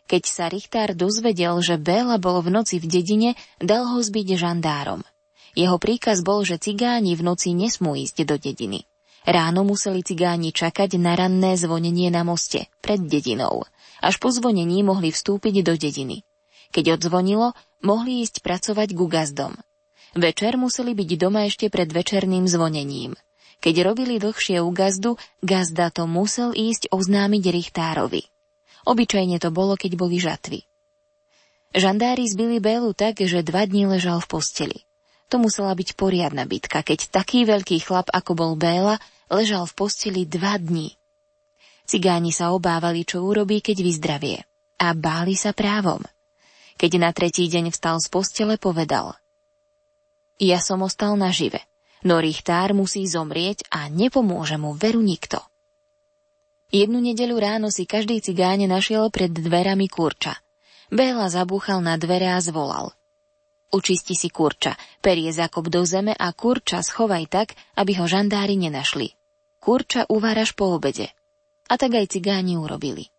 Keď 0.09 0.23
sa 0.25 0.49
Richtár 0.49 0.97
dozvedel, 0.97 1.53
že 1.61 1.77
Béla 1.77 2.17
bol 2.17 2.41
v 2.41 2.49
noci 2.49 2.81
v 2.81 2.89
dedine, 2.89 3.29
dal 3.61 3.85
ho 3.85 4.01
zbiť 4.01 4.41
žandárom. 4.41 5.05
Jeho 5.53 5.77
príkaz 5.77 6.25
bol, 6.25 6.41
že 6.41 6.57
cigáni 6.57 7.13
v 7.13 7.21
noci 7.21 7.53
nesmú 7.53 7.93
ísť 7.93 8.25
do 8.25 8.41
dediny. 8.41 8.89
Ráno 9.27 9.61
museli 9.61 10.01
cigáni 10.01 10.49
čakať 10.49 10.97
na 10.97 11.13
ranné 11.13 11.53
zvonenie 11.59 12.09
na 12.09 12.25
moste, 12.25 12.71
pred 12.81 12.97
dedinou. 13.03 13.69
Až 14.01 14.17
po 14.17 14.33
zvonení 14.33 14.81
mohli 14.81 15.13
vstúpiť 15.13 15.61
do 15.61 15.77
dediny. 15.77 16.25
Keď 16.73 16.97
odzvonilo, 16.97 17.53
mohli 17.85 18.25
ísť 18.25 18.41
pracovať 18.41 18.95
ku 18.97 19.05
gazdom. 19.05 19.53
Večer 20.17 20.57
museli 20.57 20.97
byť 20.97 21.09
doma 21.21 21.45
ešte 21.45 21.69
pred 21.69 21.85
večerným 21.85 22.49
zvonením. 22.49 23.13
Keď 23.59 23.75
robili 23.83 24.23
dlhšie 24.23 24.63
u 24.63 24.71
gazdu, 24.71 25.19
gazda 25.43 25.91
to 25.91 26.07
musel 26.07 26.55
ísť 26.55 26.91
oznámiť 26.95 27.43
Richtárovi. 27.51 28.23
Obyčajne 28.87 29.37
to 29.43 29.51
bolo, 29.51 29.75
keď 29.75 29.91
boli 29.99 30.17
žatvy. 30.23 30.63
Žandári 31.75 32.25
zbili 32.25 32.57
Bélu 32.57 32.95
tak, 32.95 33.21
že 33.21 33.45
dva 33.45 33.67
dní 33.67 33.85
ležal 33.85 34.23
v 34.23 34.27
posteli. 34.31 34.79
To 35.29 35.37
musela 35.37 35.75
byť 35.77 35.93
poriadna 35.93 36.49
bitka, 36.49 36.81
keď 36.81 37.13
taký 37.13 37.45
veľký 37.45 37.77
chlap, 37.85 38.09
ako 38.09 38.31
bol 38.33 38.51
Béla, 38.57 38.97
ležal 39.29 39.69
v 39.69 39.77
posteli 39.77 40.25
dva 40.25 40.57
dní. 40.57 40.97
Cigáni 41.85 42.33
sa 42.33 42.53
obávali, 42.53 43.05
čo 43.05 43.21
urobí, 43.21 43.61
keď 43.61 43.77
vyzdravie. 43.85 44.37
A 44.81 44.97
báli 44.97 45.37
sa 45.37 45.53
právom. 45.53 46.01
Keď 46.79 46.91
na 46.97 47.11
tretí 47.13 47.45
deň 47.45 47.69
vstal 47.75 47.99
z 48.01 48.07
postele, 48.09 48.55
povedal 48.57 49.13
Ja 50.41 50.63
som 50.63 50.81
ostal 50.81 51.19
nažive, 51.19 51.61
no 52.05 52.21
Richtár 52.21 52.75
musí 52.75 53.03
zomrieť 53.07 53.67
a 53.73 53.87
nepomôže 53.87 54.59
mu 54.59 54.75
veru 54.75 54.99
nikto. 54.99 55.41
Jednu 56.69 57.01
nedeľu 57.01 57.35
ráno 57.41 57.67
si 57.73 57.89
každý 57.89 58.21
cigáne 58.21 58.69
našiel 58.69 59.09
pred 59.09 59.33
dverami 59.33 59.89
kurča– 59.89 60.37
Béla 60.89 61.29
zabúchal 61.29 61.85
na 61.85 62.01
dvere 62.01 62.33
a 62.33 62.41
zvolal. 62.41 62.89
Učisti 63.69 64.17
si 64.17 64.33
kurča, 64.33 64.73
perie 65.05 65.29
zakop 65.29 65.69
do 65.69 65.85
zeme 65.85 66.17
a 66.17 66.33
kurča 66.33 66.81
schovaj 66.81 67.29
tak, 67.29 67.53
aby 67.77 68.01
ho 68.01 68.09
žandári 68.09 68.57
nenašli. 68.57 69.13
Kurča 69.61 70.09
uváraš 70.09 70.57
po 70.57 70.73
obede. 70.73 71.13
A 71.69 71.77
tak 71.77 71.93
aj 71.93 72.09
cigáni 72.09 72.57
urobili. 72.57 73.13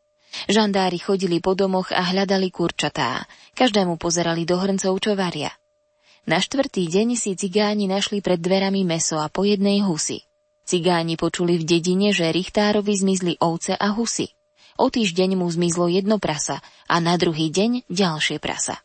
Žandári 0.51 0.99
chodili 0.99 1.39
po 1.39 1.55
domoch 1.55 1.95
a 1.95 2.03
hľadali 2.03 2.51
kurčatá. 2.51 3.23
Každému 3.55 3.95
pozerali 4.03 4.43
do 4.43 4.59
hrncov, 4.59 4.99
čo 4.99 5.15
varia. 5.15 5.55
Na 6.29 6.37
štvrtý 6.37 6.85
deň 6.85 7.17
si 7.17 7.33
cigáni 7.33 7.89
našli 7.89 8.21
pred 8.21 8.37
dverami 8.37 8.85
meso 8.85 9.17
a 9.17 9.33
po 9.33 9.49
jednej 9.49 9.81
husy. 9.81 10.21
Cigáni 10.69 11.17
počuli 11.17 11.57
v 11.57 11.65
dedine, 11.65 12.13
že 12.13 12.29
Richtárovi 12.29 12.93
zmizli 12.93 13.41
ovce 13.41 13.73
a 13.73 13.97
husy. 13.97 14.29
O 14.77 14.93
týždeň 14.93 15.37
mu 15.37 15.49
zmizlo 15.49 15.89
jedno 15.89 16.21
prasa 16.21 16.61
a 16.89 17.01
na 17.01 17.17
druhý 17.17 17.49
deň 17.49 17.89
ďalšie 17.89 18.41
prasa. 18.41 18.81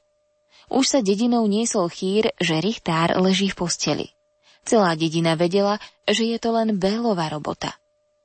Už 0.72 0.84
sa 0.88 1.00
dedinou 1.04 1.46
niesol 1.46 1.92
chýr, 1.94 2.34
že 2.42 2.58
Richtár 2.58 3.14
leží 3.22 3.54
v 3.54 3.60
posteli. 3.64 4.08
Celá 4.66 4.98
dedina 4.98 5.38
vedela, 5.38 5.78
že 6.10 6.26
je 6.26 6.38
to 6.42 6.50
len 6.58 6.82
Bélová 6.82 7.30
robota. 7.30 7.78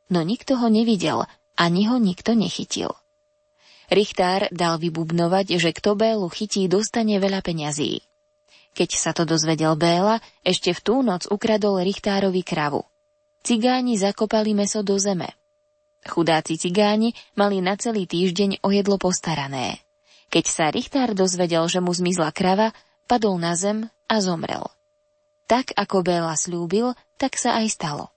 No 0.09 0.25
nikto 0.25 0.57
ho 0.57 0.73
nevidel, 0.73 1.29
ani 1.55 1.85
ho 1.85 2.01
nikto 2.01 2.33
nechytil. 2.33 2.97
Richtár 3.93 4.49
dal 4.55 4.81
vybubnovať, 4.81 5.61
že 5.61 5.71
kto 5.77 5.99
Bélu 5.99 6.33
chytí, 6.33 6.65
dostane 6.71 7.21
veľa 7.21 7.45
peňazí. 7.45 8.01
Keď 8.75 8.91
sa 8.95 9.11
to 9.11 9.27
dozvedel 9.27 9.75
Béla, 9.75 10.23
ešte 10.47 10.71
v 10.71 10.81
tú 10.81 10.95
noc 11.03 11.27
ukradol 11.27 11.83
Richtárovi 11.83 12.47
kravu. 12.47 12.87
Cigáni 13.43 13.97
zakopali 13.97 14.53
meso 14.53 14.85
do 14.85 15.01
zeme. 15.01 15.35
Chudáci 16.07 16.57
cigáni 16.57 17.13
mali 17.37 17.61
na 17.61 17.77
celý 17.77 18.09
týždeň 18.09 18.65
o 18.65 18.69
jedlo 18.73 18.97
postarané. 18.97 19.85
Keď 20.31 20.45
sa 20.47 20.71
Richtár 20.71 21.13
dozvedel, 21.13 21.67
že 21.67 21.83
mu 21.83 21.91
zmizla 21.91 22.31
krava, 22.31 22.71
padol 23.11 23.37
na 23.37 23.59
zem 23.59 23.91
a 24.07 24.17
zomrel. 24.23 24.65
Tak 25.51 25.75
ako 25.75 26.07
Béla 26.07 26.39
slúbil, 26.39 26.95
tak 27.19 27.35
sa 27.35 27.59
aj 27.59 27.67
stalo. 27.75 28.15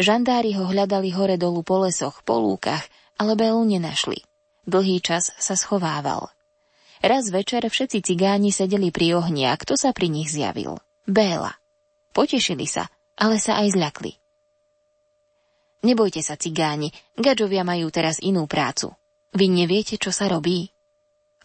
Žandári 0.00 0.56
ho 0.56 0.64
hľadali 0.64 1.12
hore 1.12 1.36
dolu 1.36 1.60
po 1.60 1.84
lesoch, 1.84 2.24
po 2.24 2.40
lúkach, 2.40 2.86
ale 3.20 3.36
Bélu 3.36 3.66
nenašli. 3.66 4.24
Dlhý 4.64 5.02
čas 5.04 5.34
sa 5.36 5.54
schovával. 5.58 6.30
Raz 6.98 7.30
večer 7.30 7.62
všetci 7.62 8.02
cigáni 8.02 8.50
sedeli 8.50 8.90
pri 8.90 9.14
ohni 9.14 9.46
a 9.46 9.54
kto 9.54 9.78
sa 9.78 9.94
pri 9.94 10.10
nich 10.10 10.34
zjavil? 10.34 10.82
Béla. 11.06 11.54
Potešili 12.10 12.66
sa, 12.66 12.90
ale 13.14 13.38
sa 13.38 13.62
aj 13.62 13.78
zľakli. 13.78 14.12
Nebojte 15.86 16.18
sa, 16.26 16.34
cigáni, 16.34 16.90
gadžovia 17.14 17.62
majú 17.62 17.86
teraz 17.94 18.18
inú 18.18 18.50
prácu. 18.50 18.90
Vy 19.30 19.46
neviete, 19.46 19.94
čo 19.94 20.10
sa 20.10 20.26
robí? 20.26 20.66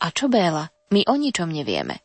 A 0.01 0.09
čo 0.09 0.25
Béla? 0.25 0.73
My 0.89 1.05
o 1.05 1.13
ničom 1.13 1.53
nevieme. 1.53 2.01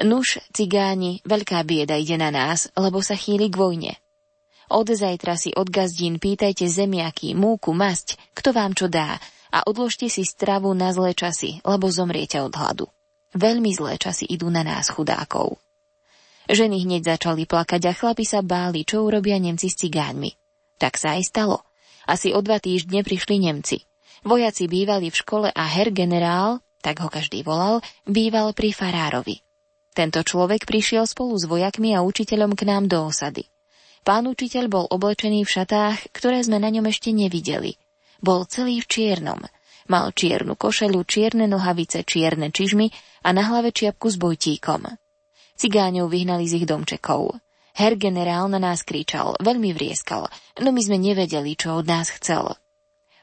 Nuž, 0.00 0.40
cigáni, 0.52 1.20
veľká 1.28 1.60
bieda 1.64 1.96
ide 2.00 2.16
na 2.16 2.32
nás, 2.32 2.72
lebo 2.72 3.04
sa 3.04 3.16
chýli 3.16 3.52
k 3.52 3.56
vojne. 3.56 3.92
Od 4.72 4.88
zajtra 4.88 5.36
si 5.36 5.52
od 5.52 5.68
gazdín 5.68 6.16
pýtajte 6.16 6.66
zemiaky, 6.66 7.36
múku, 7.36 7.76
masť, 7.76 8.16
kto 8.32 8.56
vám 8.56 8.72
čo 8.72 8.88
dá 8.88 9.20
a 9.52 9.66
odložte 9.66 10.10
si 10.10 10.26
stravu 10.26 10.72
na 10.72 10.90
zlé 10.94 11.14
časy, 11.14 11.62
lebo 11.62 11.90
zomriete 11.90 12.38
od 12.42 12.54
hladu. 12.54 12.86
Veľmi 13.36 13.70
zlé 13.74 14.00
časy 14.00 14.24
idú 14.26 14.48
na 14.48 14.64
nás, 14.64 14.88
chudákov. 14.88 15.60
Ženy 16.46 16.86
hneď 16.86 17.18
začali 17.18 17.42
plakať 17.44 17.82
a 17.90 17.92
chlapi 17.92 18.22
sa 18.22 18.40
báli, 18.40 18.86
čo 18.86 19.02
urobia 19.02 19.36
Nemci 19.42 19.66
s 19.66 19.82
cigáňmi. 19.82 20.30
Tak 20.78 20.94
sa 20.94 21.18
aj 21.18 21.22
stalo. 21.26 21.66
Asi 22.06 22.30
o 22.30 22.38
dva 22.38 22.62
týždne 22.62 23.02
prišli 23.02 23.42
Nemci. 23.42 23.82
Vojaci 24.22 24.70
bývali 24.70 25.10
v 25.10 25.16
škole 25.18 25.48
a 25.50 25.64
her 25.66 25.90
generál, 25.90 26.62
tak 26.78 27.02
ho 27.02 27.10
každý 27.10 27.42
volal, 27.42 27.82
býval 28.06 28.54
pri 28.54 28.70
farárovi. 28.70 29.42
Tento 29.90 30.22
človek 30.22 30.68
prišiel 30.68 31.08
spolu 31.08 31.34
s 31.34 31.48
vojakmi 31.48 31.96
a 31.96 32.04
učiteľom 32.06 32.54
k 32.54 32.62
nám 32.68 32.86
do 32.86 33.10
osady. 33.10 33.48
Pán 34.06 34.30
učiteľ 34.30 34.64
bol 34.70 34.84
oblečený 34.86 35.42
v 35.42 35.50
šatách, 35.50 36.14
ktoré 36.14 36.38
sme 36.46 36.62
na 36.62 36.70
ňom 36.70 36.86
ešte 36.86 37.10
nevideli. 37.10 37.74
Bol 38.20 38.48
celý 38.48 38.80
v 38.82 38.88
čiernom. 38.88 39.40
Mal 39.86 40.10
čiernu 40.10 40.58
košelu, 40.58 40.98
čierne 41.06 41.46
nohavice, 41.46 42.02
čierne 42.02 42.50
čižmy 42.50 42.90
a 43.22 43.30
na 43.30 43.46
hlave 43.46 43.70
čiapku 43.70 44.10
s 44.10 44.18
bojtíkom. 44.18 44.82
Cigáňov 45.56 46.10
vyhnali 46.10 46.44
z 46.44 46.62
ich 46.62 46.66
domčekov. 46.66 47.38
Her 47.76 47.92
generál 48.00 48.48
na 48.48 48.56
nás 48.56 48.82
kričal, 48.82 49.36
veľmi 49.36 49.76
vrieskal, 49.76 50.26
no 50.64 50.68
my 50.72 50.80
sme 50.80 50.96
nevedeli, 50.96 51.54
čo 51.60 51.76
od 51.76 51.86
nás 51.86 52.08
chcel. 52.08 52.56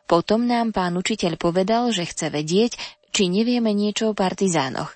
Potom 0.05 0.45
nám 0.45 0.75
pán 0.75 0.93
učiteľ 0.93 1.41
povedal, 1.41 1.89
že 1.89 2.05
chce 2.05 2.29
vedieť, 2.29 2.77
či 3.09 3.33
nevieme 3.33 3.73
niečo 3.73 4.13
o 4.13 4.17
partizánoch. 4.17 4.93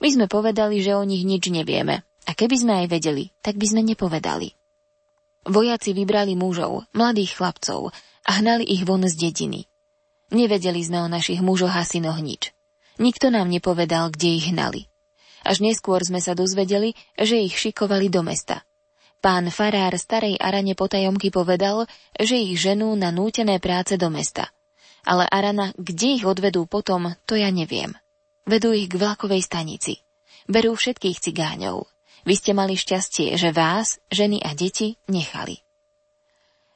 My 0.00 0.08
sme 0.08 0.26
povedali, 0.28 0.80
že 0.84 0.96
o 0.96 1.04
nich 1.04 1.24
nič 1.24 1.48
nevieme, 1.48 2.04
a 2.28 2.30
keby 2.32 2.56
sme 2.56 2.72
aj 2.84 2.86
vedeli, 2.92 3.32
tak 3.40 3.56
by 3.56 3.66
sme 3.68 3.80
nepovedali. 3.84 4.52
Vojaci 5.48 5.96
vybrali 5.96 6.36
mužov, 6.36 6.84
mladých 6.92 7.40
chlapcov, 7.40 7.96
a 8.26 8.40
hnali 8.40 8.64
ich 8.66 8.84
von 8.84 9.04
z 9.06 9.16
dediny. 9.16 9.70
Nevedeli 10.30 10.80
sme 10.84 11.02
o 11.02 11.08
našich 11.10 11.42
mužoch 11.42 11.74
a 11.74 11.82
synoch 11.82 12.22
nič. 12.22 12.54
Nikto 13.00 13.32
nám 13.32 13.48
nepovedal, 13.48 14.12
kde 14.12 14.28
ich 14.36 14.46
hnali. 14.52 14.86
Až 15.42 15.64
neskôr 15.64 16.04
sme 16.04 16.20
sa 16.20 16.36
dozvedeli, 16.36 16.92
že 17.16 17.40
ich 17.40 17.56
šikovali 17.56 18.12
do 18.12 18.20
mesta. 18.20 18.60
Pán 19.20 19.52
farár 19.52 19.96
starej 20.00 20.36
Arane 20.40 20.72
potajomky 20.72 21.28
povedal, 21.28 21.84
že 22.16 22.40
ich 22.40 22.56
ženú 22.56 22.92
na 22.96 23.12
nútené 23.12 23.60
práce 23.60 24.00
do 24.00 24.08
mesta. 24.08 24.48
Ale 25.04 25.28
Arana, 25.28 25.72
kde 25.76 26.20
ich 26.20 26.24
odvedú 26.24 26.68
potom, 26.68 27.16
to 27.24 27.36
ja 27.36 27.48
neviem. 27.48 27.96
Vedú 28.44 28.72
ich 28.72 28.88
k 28.88 28.96
vlakovej 29.00 29.44
stanici. 29.44 30.00
Berú 30.48 30.76
všetkých 30.76 31.20
cigáňov. 31.20 31.88
Vy 32.24 32.34
ste 32.36 32.52
mali 32.52 32.76
šťastie, 32.76 33.36
že 33.36 33.52
vás, 33.52 33.96
ženy 34.12 34.44
a 34.44 34.52
deti, 34.52 35.00
nechali. 35.08 35.64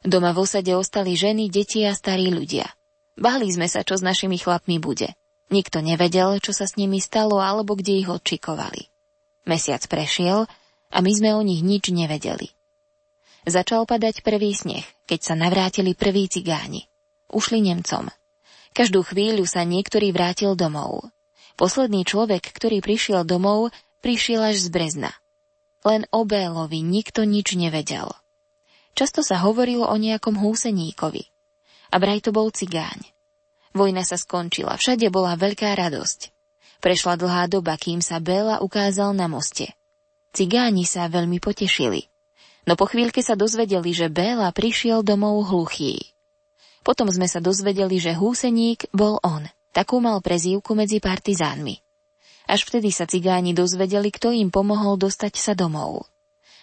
Doma 0.05 0.37
v 0.37 0.45
osade 0.45 0.69
ostali 0.77 1.17
ženy, 1.17 1.49
deti 1.49 1.81
a 1.89 1.97
starí 1.97 2.29
ľudia. 2.29 2.69
Báli 3.17 3.49
sme 3.49 3.73
sa, 3.73 3.81
čo 3.81 3.97
s 3.97 4.05
našimi 4.05 4.37
chlapmi 4.37 4.77
bude. 4.77 5.17
Nikto 5.49 5.81
nevedel, 5.81 6.45
čo 6.45 6.53
sa 6.53 6.69
s 6.69 6.77
nimi 6.77 7.01
stalo 7.01 7.41
alebo 7.41 7.73
kde 7.73 8.05
ich 8.05 8.09
odčikovali. 8.13 8.93
Mesiac 9.49 9.81
prešiel 9.89 10.45
a 10.93 10.99
my 11.01 11.13
sme 11.13 11.33
o 11.33 11.41
nich 11.41 11.65
nič 11.65 11.89
nevedeli. 11.89 12.53
Začal 13.45 13.85
padať 13.85 14.25
prvý 14.25 14.53
sneh, 14.57 14.85
keď 15.05 15.21
sa 15.21 15.35
navrátili 15.37 15.97
prví 15.97 16.29
cigáni. 16.29 16.89
Ušli 17.33 17.61
Nemcom. 17.65 18.09
Každú 18.73 19.05
chvíľu 19.05 19.45
sa 19.49 19.65
niektorý 19.65 20.13
vrátil 20.13 20.57
domov. 20.57 21.09
Posledný 21.55 22.03
človek, 22.09 22.45
ktorý 22.51 22.81
prišiel 22.81 23.23
domov, 23.23 23.71
prišiel 24.01 24.53
až 24.53 24.65
z 24.65 24.69
Brezna. 24.69 25.13
Len 25.85 26.09
o 26.11 26.25
Bélovi 26.25 26.81
nikto 26.81 27.29
nič 27.29 27.55
nevedel. 27.55 28.11
Často 28.95 29.27
sa 29.27 29.43
hovorilo 29.43 29.91
o 29.91 29.97
nejakom 29.99 30.39
húseníkovi. 30.39 31.27
A 31.91 31.99
braj 31.99 32.23
to 32.23 32.31
bol 32.31 32.51
cigáň. 32.55 33.03
Vojna 33.75 34.07
sa 34.07 34.15
skončila, 34.15 34.79
všade 34.79 35.11
bola 35.11 35.35
veľká 35.35 35.75
radosť. 35.75 36.31
Prešla 36.79 37.19
dlhá 37.19 37.51
doba, 37.51 37.75
kým 37.75 37.99
sa 37.99 38.23
Béla 38.23 38.63
ukázal 38.63 39.19
na 39.19 39.27
moste. 39.27 39.75
Cigáni 40.31 40.87
sa 40.87 41.11
veľmi 41.11 41.43
potešili. 41.43 42.07
No 42.71 42.79
po 42.79 42.87
chvíľke 42.87 43.19
sa 43.19 43.35
dozvedeli, 43.35 43.91
že 43.91 44.07
Béla 44.07 44.55
prišiel 44.55 45.03
domov 45.03 45.51
hluchý. 45.51 46.15
Potom 46.87 47.11
sme 47.11 47.27
sa 47.27 47.43
dozvedeli, 47.43 47.99
že 47.99 48.15
húseník 48.15 48.87
bol 48.95 49.19
on. 49.27 49.49
Takú 49.75 49.99
mal 49.99 50.23
prezývku 50.23 50.79
medzi 50.79 51.03
partizánmi. 51.03 51.83
Až 52.47 52.69
vtedy 52.69 52.93
sa 52.93 53.09
cigáni 53.11 53.57
dozvedeli, 53.57 54.13
kto 54.13 54.31
im 54.31 54.55
pomohol 54.55 55.01
dostať 55.01 55.35
sa 55.35 55.53
domov. 55.57 56.07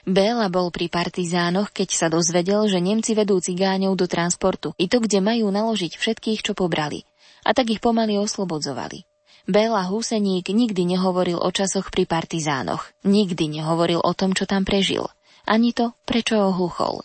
Béla 0.02 0.50
bol 0.50 0.74
pri 0.74 0.90
partizánoch, 0.90 1.70
keď 1.70 1.90
sa 1.94 2.08
dozvedel, 2.10 2.66
že 2.66 2.82
Nemci 2.82 3.14
vedú 3.14 3.38
cigáňov 3.38 3.94
do 3.94 4.10
transportu, 4.10 4.74
i 4.82 4.90
to, 4.90 4.98
kde 4.98 5.22
majú 5.22 5.54
naložiť 5.54 5.94
všetkých, 5.94 6.42
čo 6.42 6.58
pobrali. 6.58 7.06
A 7.46 7.54
tak 7.54 7.70
ich 7.70 7.82
pomaly 7.82 8.18
oslobodzovali. 8.18 9.06
Béla 9.46 9.86
Huseník 9.90 10.54
nikdy 10.54 10.86
nehovoril 10.86 11.38
o 11.38 11.50
časoch 11.50 11.90
pri 11.90 12.06
partizánoch. 12.06 12.94
Nikdy 13.06 13.62
nehovoril 13.62 14.02
o 14.02 14.14
tom, 14.14 14.38
čo 14.38 14.46
tam 14.46 14.66
prežil. 14.66 15.06
Ani 15.46 15.74
to, 15.74 15.94
prečo 16.06 16.38
ohluchol. 16.38 17.02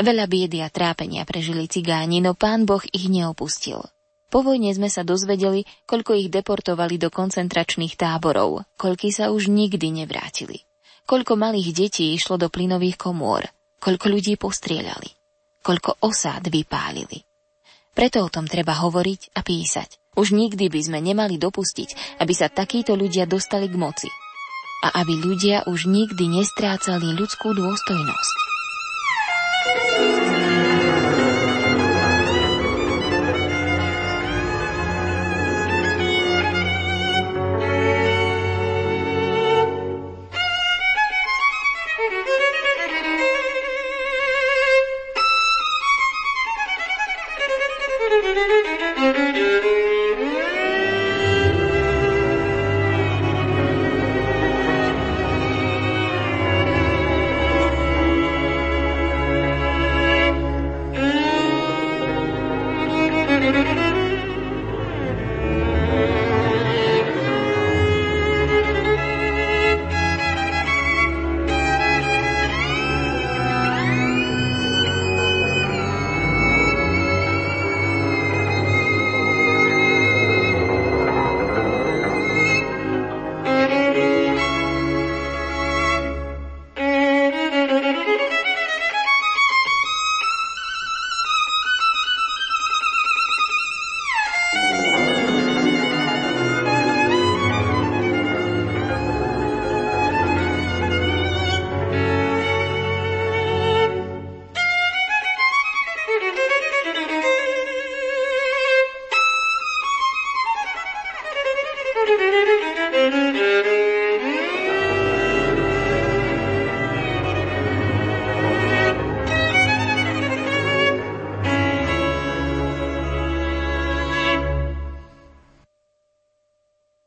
Veľa 0.00 0.24
biedy 0.26 0.64
a 0.64 0.68
trápenia 0.72 1.22
prežili 1.28 1.68
cigáni, 1.68 2.18
no 2.24 2.32
pán 2.32 2.64
Boh 2.64 2.82
ich 2.90 3.06
neopustil. 3.12 3.84
Po 4.32 4.42
vojne 4.42 4.74
sme 4.74 4.90
sa 4.90 5.06
dozvedeli, 5.06 5.62
koľko 5.86 6.18
ich 6.18 6.28
deportovali 6.32 6.98
do 6.98 7.12
koncentračných 7.12 7.94
táborov, 7.94 8.66
koľky 8.74 9.14
sa 9.14 9.30
už 9.30 9.46
nikdy 9.46 10.04
nevrátili. 10.04 10.66
Koľko 11.04 11.36
malých 11.36 11.68
detí 11.76 12.16
išlo 12.16 12.40
do 12.40 12.48
plynových 12.48 12.96
komôr, 12.96 13.44
koľko 13.76 14.08
ľudí 14.08 14.40
postrieľali, 14.40 15.12
koľko 15.60 16.00
osád 16.00 16.48
vypálili. 16.48 17.20
Preto 17.92 18.24
o 18.24 18.32
tom 18.32 18.48
treba 18.48 18.74
hovoriť 18.80 19.36
a 19.36 19.44
písať. 19.44 20.00
Už 20.16 20.32
nikdy 20.32 20.72
by 20.72 20.80
sme 20.80 20.98
nemali 21.04 21.36
dopustiť, 21.36 22.18
aby 22.24 22.32
sa 22.32 22.48
takíto 22.48 22.96
ľudia 22.96 23.28
dostali 23.28 23.68
k 23.68 23.76
moci. 23.76 24.10
A 24.84 25.04
aby 25.04 25.14
ľudia 25.20 25.68
už 25.68 25.86
nikdy 25.86 26.40
nestrácali 26.40 27.12
ľudskú 27.12 27.52
dôstojnosť. 27.52 28.53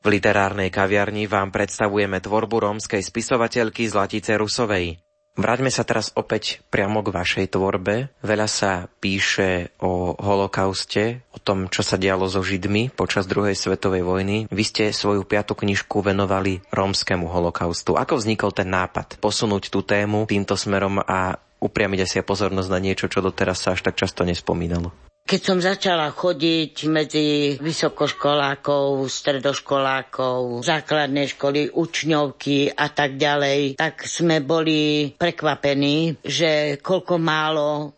V 0.07 0.15
literárnej 0.15 0.71
kaviarni 0.71 1.27
vám 1.27 1.51
predstavujeme 1.51 2.23
tvorbu 2.23 2.63
rómskej 2.63 3.03
spisovateľky 3.03 3.91
Zlatice 3.91 4.39
Rusovej. 4.39 5.03
Vráťme 5.35 5.67
sa 5.67 5.83
teraz 5.83 6.15
opäť 6.15 6.63
priamo 6.71 7.03
k 7.03 7.11
vašej 7.11 7.51
tvorbe. 7.51 8.15
Veľa 8.23 8.47
sa 8.47 8.87
píše 9.03 9.75
o 9.83 10.15
holokauste, 10.15 11.27
o 11.35 11.43
tom, 11.43 11.67
čo 11.67 11.83
sa 11.83 11.99
dialo 11.99 12.23
so 12.31 12.39
Židmi 12.39 12.95
počas 12.95 13.27
druhej 13.27 13.59
svetovej 13.59 14.07
vojny. 14.07 14.37
Vy 14.47 14.63
ste 14.63 14.95
svoju 14.95 15.27
piatu 15.27 15.59
knižku 15.59 15.99
venovali 15.99 16.63
rómskemu 16.71 17.27
holokaustu. 17.27 17.99
Ako 17.99 18.15
vznikol 18.15 18.55
ten 18.55 18.71
nápad 18.71 19.19
posunúť 19.19 19.67
tú 19.67 19.83
tému 19.83 20.23
týmto 20.23 20.55
smerom 20.55 21.03
a 21.03 21.35
upriamiť 21.59 22.07
asi 22.07 22.23
pozornosť 22.23 22.69
na 22.71 22.79
niečo, 22.79 23.11
čo 23.11 23.19
doteraz 23.19 23.59
sa 23.59 23.75
až 23.75 23.83
tak 23.83 23.99
často 23.99 24.23
nespomínalo? 24.23 24.95
Keď 25.27 25.41
som 25.43 25.59
začala 25.59 26.07
chodiť 26.07 26.87
medzi 26.87 27.27
vysokoškolákov, 27.59 29.11
stredoškolákov, 29.11 30.63
základné 30.63 31.27
školy, 31.35 31.67
učňovky 31.67 32.71
a 32.71 32.87
tak 32.87 33.19
ďalej, 33.19 33.75
tak 33.75 34.07
sme 34.07 34.39
boli 34.39 35.11
prekvapení, 35.11 36.23
že 36.23 36.79
koľko 36.79 37.19
málo 37.19 37.91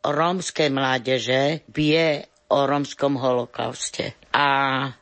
rómskej 0.00 0.72
mládeže 0.72 1.68
vie 1.68 2.24
o 2.50 2.66
rómskom 2.66 3.14
holokauste. 3.16 4.18
A 4.30 4.46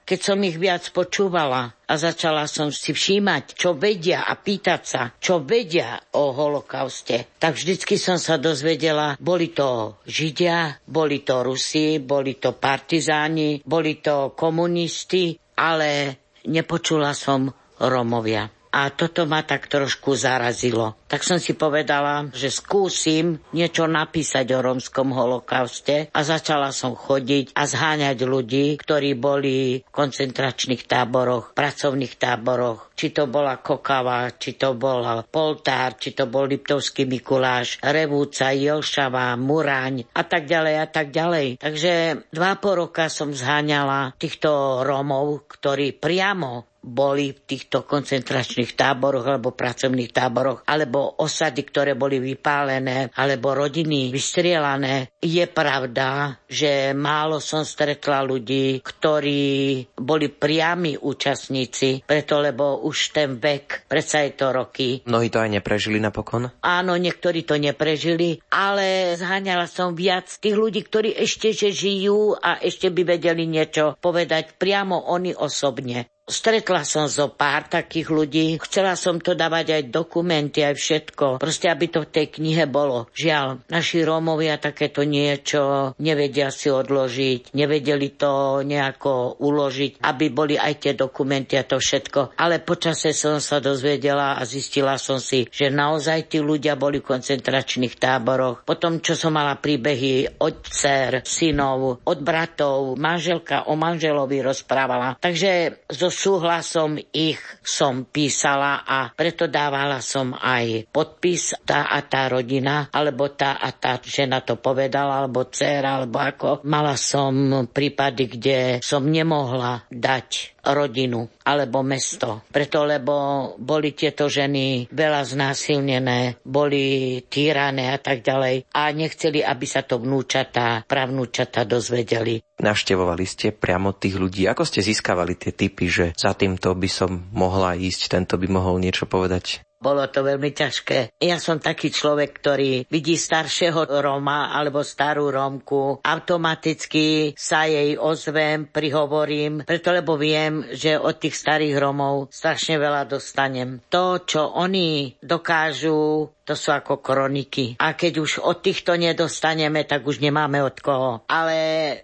keď 0.09 0.21
som 0.21 0.39
ich 0.41 0.57
viac 0.57 0.89
počúvala 0.93 1.77
a 1.85 1.93
začala 2.01 2.49
som 2.49 2.73
si 2.73 2.97
všímať, 2.97 3.57
čo 3.57 3.77
vedia 3.77 4.25
a 4.25 4.37
pýtať 4.37 4.83
sa, 4.85 5.03
čo 5.21 5.45
vedia 5.45 6.01
o 6.17 6.33
holokauste, 6.33 7.29
tak 7.37 7.57
vždycky 7.57 8.01
som 8.01 8.17
sa 8.17 8.41
dozvedela, 8.41 9.21
boli 9.21 9.53
to 9.53 10.01
Židia, 10.09 10.81
boli 10.89 11.25
to 11.25 11.45
Rusi, 11.45 12.01
boli 12.01 12.41
to 12.41 12.57
partizáni, 12.57 13.61
boli 13.65 14.01
to 14.01 14.33
komunisti, 14.33 15.37
ale 15.61 16.17
nepočula 16.49 17.13
som 17.13 17.53
Romovia. 17.79 18.58
A 18.73 18.93
toto 18.93 19.25
ma 19.25 19.41
tak 19.45 19.67
trošku 19.67 20.13
zarazilo. 20.15 20.97
Tak 21.09 21.25
som 21.25 21.41
si 21.41 21.57
povedala, 21.57 22.29
že 22.37 22.53
skúsim 22.53 23.41
niečo 23.57 23.89
napísať 23.89 24.45
o 24.53 24.61
romskom 24.61 25.09
holokauste 25.17 26.13
a 26.13 26.21
začala 26.21 26.69
som 26.69 26.93
chodiť 26.93 27.57
a 27.57 27.65
zháňať 27.65 28.19
ľudí, 28.29 28.77
ktorí 28.77 29.17
boli 29.17 29.81
v 29.81 29.89
koncentračných 29.89 30.85
táboroch, 30.85 31.57
pracovných 31.57 32.15
táboroch, 32.21 32.93
či 32.93 33.17
to 33.17 33.25
bola 33.25 33.57
Kokava, 33.63 34.29
či 34.37 34.61
to 34.61 34.77
bol 34.77 35.01
Poltár, 35.25 35.97
či 35.97 36.13
to 36.13 36.29
bol 36.29 36.45
Liptovský 36.45 37.09
Mikuláš, 37.09 37.81
Revúca, 37.81 38.53
Jelšava, 38.53 39.33
Muraň 39.41 40.05
a 40.13 40.23
tak 40.29 40.45
ďalej 40.45 40.75
a 40.77 40.87
tak 40.93 41.09
ďalej. 41.09 41.47
Takže 41.63 41.93
dva 42.29 42.53
po 42.61 42.77
roka 42.77 43.09
som 43.09 43.33
zháňala 43.33 44.13
týchto 44.21 44.85
Rómov, 44.85 45.49
ktorí 45.49 45.97
priamo 45.97 46.78
boli 46.89 47.37
v 47.37 47.45
týchto 47.45 47.85
koncentračných 47.85 48.73
táboroch 48.73 49.29
alebo 49.29 49.53
pracovných 49.53 50.11
táboroch, 50.11 50.65
alebo 50.65 51.21
osady, 51.21 51.61
ktoré 51.69 51.93
boli 51.93 52.17
vypálené, 52.17 53.13
alebo 53.13 53.53
rodiny 53.53 54.09
vystrielané. 54.09 55.13
Je 55.21 55.45
pravda, 55.45 56.41
že 56.49 56.97
málo 56.97 57.45
som 57.45 57.69
stretla 57.69 58.25
ľudí, 58.25 58.81
ktorí 58.81 59.85
boli 60.01 60.33
priami 60.33 60.97
účastníci, 60.97 62.09
preto 62.09 62.41
lebo 62.41 62.89
už 62.89 63.13
ten 63.13 63.37
vek, 63.37 63.85
predsa 63.85 64.25
je 64.25 64.33
to 64.33 64.47
roky. 64.57 65.05
Mnohí 65.05 65.29
to 65.29 65.45
aj 65.45 65.53
neprežili 65.53 66.01
napokon? 66.01 66.49
Áno, 66.65 66.97
niektorí 66.97 67.45
to 67.45 67.61
neprežili, 67.61 68.41
ale 68.49 69.13
zháňala 69.21 69.69
som 69.69 69.93
viac 69.93 70.33
tých 70.41 70.57
ľudí, 70.57 70.81
ktorí 70.89 71.13
ešte 71.13 71.59
že 71.59 71.75
žijú 71.75 72.39
a 72.39 72.63
ešte 72.63 72.89
by 72.95 73.19
vedeli 73.19 73.45
niečo 73.51 73.99
povedať 73.99 74.55
priamo 74.55 75.11
oni 75.11 75.35
osobne. 75.35 76.07
Stretla 76.29 76.85
som 76.85 77.09
zo 77.09 77.33
pár 77.33 77.73
takých 77.73 78.13
ľudí. 78.13 78.47
Chcela 78.61 79.01
som 79.01 79.17
to 79.17 79.33
dávať 79.33 79.81
aj 79.81 79.83
dokumenty, 79.89 80.61
aj 80.61 80.77
všetko. 80.77 81.27
Proste, 81.41 81.73
aby 81.73 81.89
to 81.89 82.05
v 82.05 82.13
tej 82.13 82.27
knihe 82.37 82.69
bolo. 82.69 83.09
Žiaľ, 83.17 83.65
naši 83.73 84.05
Rómovia 84.05 84.61
takéto 84.61 85.09
niečo 85.09 85.97
nevedia 85.97 86.53
si 86.53 86.69
odložiť, 86.69 87.57
nevedeli 87.57 88.13
to 88.21 88.61
nejako 88.61 89.41
uložiť, 89.41 90.05
aby 90.05 90.27
boli 90.29 90.61
aj 90.61 90.85
tie 90.85 90.93
dokumenty 90.93 91.57
a 91.57 91.65
to 91.65 91.81
všetko. 91.81 92.37
Ale 92.37 92.61
počase 92.61 93.17
som 93.17 93.41
sa 93.41 93.57
dozvedela 93.65 94.37
a 94.37 94.45
zistila 94.45 95.01
som 95.01 95.17
si, 95.17 95.49
že 95.49 95.73
naozaj 95.73 96.29
tí 96.29 96.45
ľudia 96.45 96.77
boli 96.77 97.01
v 97.01 97.09
koncentračných 97.09 97.97
táboroch. 97.97 98.69
Potom, 98.69 99.01
čo 99.01 99.17
som 99.17 99.33
mala 99.33 99.57
príbehy 99.57 100.45
od 100.45 100.61
dcer, 100.69 101.25
synov, 101.25 102.05
od 102.05 102.19
bratov, 102.21 103.01
manželka 103.01 103.65
o 103.65 103.81
manželovi 103.81 104.45
rozprávala. 104.45 105.17
Takže 105.17 105.89
zo 105.89 106.13
súhlasom 106.19 106.99
ich 107.15 107.39
som 107.63 108.03
písala 108.03 108.83
a 108.83 109.15
preto 109.15 109.47
dávala 109.47 110.03
som 110.03 110.35
aj 110.35 110.91
podpis 110.91 111.55
tá 111.63 111.95
a 111.95 112.03
tá 112.03 112.27
rodina, 112.27 112.91
alebo 112.91 113.31
tá 113.31 113.63
a 113.63 113.71
tá 113.71 114.03
žena 114.03 114.43
to 114.43 114.59
povedala, 114.59 115.23
alebo 115.23 115.47
dcera, 115.47 116.03
alebo 116.03 116.19
ako. 116.19 116.67
Mala 116.67 116.99
som 116.99 117.63
prípady, 117.71 118.27
kde 118.27 118.59
som 118.83 119.07
nemohla 119.07 119.87
dať 119.87 120.58
rodinu 120.73 121.29
alebo 121.45 121.81
mesto. 121.81 122.45
Preto, 122.53 122.85
lebo 122.85 123.15
boli 123.57 123.97
tieto 123.97 124.29
ženy 124.29 124.89
veľa 124.93 125.23
znásilnené, 125.25 126.41
boli 126.45 127.19
týrané 127.27 127.93
a 127.93 127.99
tak 128.01 128.21
ďalej 128.21 128.69
a 128.73 128.93
nechceli, 128.93 129.41
aby 129.41 129.67
sa 129.67 129.85
to 129.85 130.01
vnúčatá, 130.01 130.85
pravnúčatá 130.85 131.65
dozvedeli. 131.65 132.41
Navštevovali 132.59 133.25
ste 133.25 133.55
priamo 133.55 133.95
tých 133.95 134.19
ľudí. 134.19 134.51
Ako 134.51 134.67
ste 134.67 134.83
získavali 134.83 135.39
tie 135.39 135.55
typy, 135.55 135.87
že 135.87 136.07
za 136.19 136.35
týmto 136.35 136.75
by 136.75 136.91
som 136.91 137.31
mohla 137.31 137.79
ísť, 137.79 138.11
tento 138.11 138.35
by 138.35 138.51
mohol 138.51 138.83
niečo 138.83 139.07
povedať? 139.07 139.63
Bolo 139.79 140.11
to 140.11 140.27
veľmi 140.27 140.51
ťažké. 140.51 141.23
Ja 141.23 141.39
som 141.39 141.63
taký 141.63 141.95
človek, 141.95 142.43
ktorý 142.43 142.91
vidí 142.91 143.15
staršieho 143.15 143.87
Roma 144.03 144.51
alebo 144.51 144.83
starú 144.83 145.31
Rómku, 145.31 146.03
automaticky 146.03 147.33
sa 147.39 147.71
jej 147.71 147.95
ozvem, 147.95 148.67
prihovorím, 148.67 149.63
preto 149.63 149.95
lebo 149.95 150.19
viem, 150.19 150.67
že 150.75 150.99
od 150.99 151.23
tých 151.23 151.39
starých 151.39 151.79
Rómov 151.79 152.35
strašne 152.35 152.75
veľa 152.75 153.07
dostanem. 153.07 153.79
To, 153.87 154.27
čo 154.27 154.51
oni 154.59 155.15
dokážu, 155.23 156.27
to 156.49 156.57
sú 156.57 156.73
ako 156.73 157.05
kroniky. 157.05 157.77
A 157.77 157.93
keď 157.93 158.25
už 158.25 158.41
od 158.41 158.65
týchto 158.65 158.97
nedostaneme, 158.97 159.85
tak 159.85 160.09
už 160.09 160.25
nemáme 160.25 160.65
od 160.65 160.81
koho. 160.81 161.21
Ale 161.29 161.57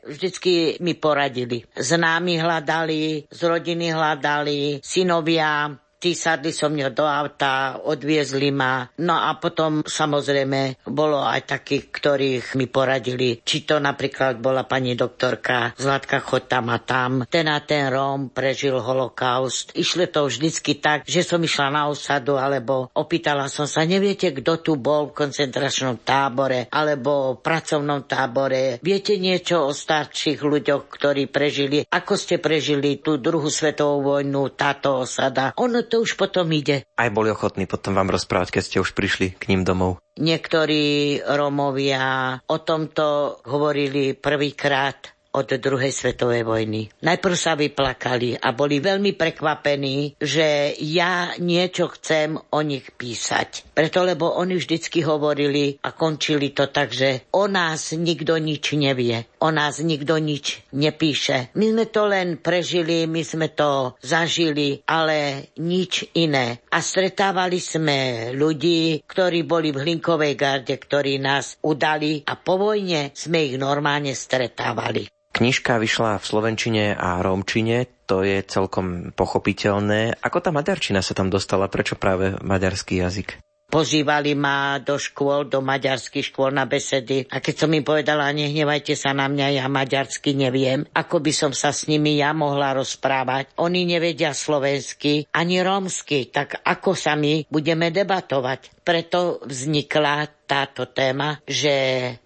vždycky 0.04 0.76
mi 0.84 0.92
poradili. 0.92 1.64
Z 1.72 1.96
námi 1.96 2.37
hľadali, 2.37 3.24
z 3.32 3.40
rodiny 3.40 3.96
hľadali, 3.96 4.84
synovia, 4.84 5.72
tí 6.04 6.12
sadli 6.12 6.52
so 6.52 6.68
mňa 6.68 6.92
do 6.92 7.08
auta, 7.08 7.80
odviezli 7.80 8.52
ma. 8.52 8.84
No 9.00 9.16
a 9.16 9.40
potom 9.40 9.80
samozrejme 9.80 10.84
bolo 10.92 11.24
aj 11.24 11.56
takých, 11.56 11.88
ktorých 11.88 12.46
mi 12.60 12.68
poradili, 12.68 13.40
či 13.40 13.64
to 13.64 13.80
napríklad 13.80 14.36
bola 14.36 14.68
pani 14.68 14.92
doktorka 14.92 15.72
Zlatka 15.80 16.20
chod 16.20 16.44
tam 16.44 16.68
a 16.68 16.82
tam. 16.82 17.24
Ten 17.30 17.48
a 17.48 17.64
ten 17.64 17.88
Róm 17.88 18.28
prežil 18.28 18.76
holokaust. 18.76 19.72
Išlo 19.72 20.10
to 20.10 20.26
vždycky 20.26 20.82
tak, 20.82 21.08
že 21.08 21.24
som 21.24 21.40
išla 21.40 21.70
na 21.70 21.82
osadu, 21.88 22.36
alebo 22.36 22.90
opýtala 22.92 23.48
som 23.48 23.64
sa, 23.64 23.86
neviete, 23.86 24.34
kto 24.34 24.60
tu 24.60 24.72
bol 24.76 25.08
v 25.08 25.16
koncentračnom 25.24 26.02
tábore, 26.02 26.66
alebo 26.68 27.38
v 27.38 27.40
pracovnom 27.40 28.04
tábore. 28.04 28.82
Viete 28.82 29.16
niečo 29.16 29.64
o 29.64 29.72
starších 29.72 30.42
ľuďoch, 30.42 30.90
ktorí 30.90 31.30
prežili? 31.30 31.86
Ako 31.86 32.18
ste 32.18 32.42
prežili 32.42 33.00
tú 33.00 33.16
druhú 33.16 33.48
svetovú 33.48 34.18
vojnu, 34.18 34.52
táto 34.52 35.06
osada? 35.06 35.54
Ono 35.56 35.86
to 35.86 35.93
to 35.94 36.02
už 36.02 36.18
potom 36.18 36.50
ide. 36.50 36.83
Aj 36.98 37.07
boli 37.14 37.30
ochotní 37.30 37.70
potom 37.70 37.94
vám 37.94 38.11
rozprávať, 38.11 38.59
keď 38.59 38.62
ste 38.66 38.83
už 38.83 38.98
prišli 38.98 39.38
k 39.38 39.54
ním 39.54 39.62
domov? 39.62 40.02
Niektorí 40.18 41.22
Romovia 41.22 42.35
o 42.50 42.59
tomto 42.59 43.38
hovorili 43.46 44.18
prvýkrát 44.18 45.13
od 45.35 45.51
druhej 45.59 45.90
svetovej 45.90 46.47
vojny. 46.47 46.87
Najprv 47.03 47.35
sa 47.35 47.59
vyplakali 47.59 48.38
a 48.38 48.55
boli 48.55 48.79
veľmi 48.79 49.18
prekvapení, 49.18 50.14
že 50.23 50.79
ja 50.79 51.35
niečo 51.42 51.90
chcem 51.99 52.38
o 52.38 52.61
nich 52.62 52.94
písať. 52.94 53.75
Preto, 53.75 54.07
lebo 54.07 54.31
oni 54.38 54.55
vždycky 54.55 55.03
hovorili 55.03 55.75
a 55.83 55.90
končili 55.90 56.55
to 56.55 56.70
tak, 56.70 56.94
že 56.94 57.27
o 57.35 57.51
nás 57.51 57.90
nikto 57.99 58.38
nič 58.38 58.79
nevie, 58.79 59.27
o 59.42 59.51
nás 59.51 59.83
nikto 59.83 60.23
nič 60.23 60.62
nepíše. 60.70 61.51
My 61.59 61.75
sme 61.75 61.85
to 61.90 62.03
len 62.07 62.38
prežili, 62.38 63.11
my 63.11 63.23
sme 63.27 63.51
to 63.51 63.99
zažili, 63.99 64.87
ale 64.87 65.51
nič 65.59 66.14
iné. 66.14 66.62
A 66.70 66.79
stretávali 66.79 67.59
sme 67.59 68.31
ľudí, 68.38 69.03
ktorí 69.03 69.42
boli 69.42 69.75
v 69.75 69.83
Hlinkovej 69.83 70.35
garde, 70.38 70.79
ktorí 70.79 71.18
nás 71.18 71.59
udali 71.66 72.23
a 72.23 72.38
po 72.38 72.55
vojne 72.61 73.11
sme 73.16 73.51
ich 73.51 73.57
normálne 73.59 74.14
stretávali. 74.14 75.11
Knižka 75.35 75.83
vyšla 75.83 76.23
v 76.23 76.29
slovenčine 76.31 76.85
a 76.94 77.18
rómčine, 77.18 77.90
to 78.07 78.23
je 78.23 78.38
celkom 78.47 79.11
pochopiteľné. 79.18 80.23
Ako 80.23 80.38
tá 80.38 80.55
maďarčina 80.55 81.03
sa 81.03 81.11
tam 81.11 81.27
dostala? 81.27 81.66
Prečo 81.66 81.99
práve 81.99 82.38
maďarský 82.38 83.03
jazyk? 83.03 83.42
Pozývali 83.66 84.38
ma 84.38 84.79
do 84.79 84.94
škôl, 84.94 85.51
do 85.51 85.59
maďarských 85.59 86.31
škôl 86.31 86.55
na 86.55 86.62
besedy 86.62 87.27
a 87.27 87.42
keď 87.42 87.66
som 87.66 87.75
im 87.75 87.83
povedala, 87.83 88.31
nehnevajte 88.31 88.94
sa 88.94 89.11
na 89.11 89.27
mňa, 89.27 89.59
ja 89.59 89.66
maďarsky 89.66 90.38
neviem, 90.38 90.87
ako 90.94 91.18
by 91.18 91.33
som 91.35 91.51
sa 91.51 91.75
s 91.75 91.90
nimi 91.90 92.23
ja 92.23 92.31
mohla 92.31 92.70
rozprávať. 92.79 93.59
Oni 93.59 93.83
nevedia 93.83 94.31
slovensky 94.31 95.27
ani 95.35 95.59
rómsky, 95.66 96.31
tak 96.31 96.62
ako 96.62 96.94
sa 96.94 97.18
my 97.18 97.51
budeme 97.51 97.90
debatovať? 97.90 98.87
Preto 98.87 99.42
vznikla 99.42 100.43
táto 100.44 100.88
téma, 100.88 101.40
že 101.48 101.72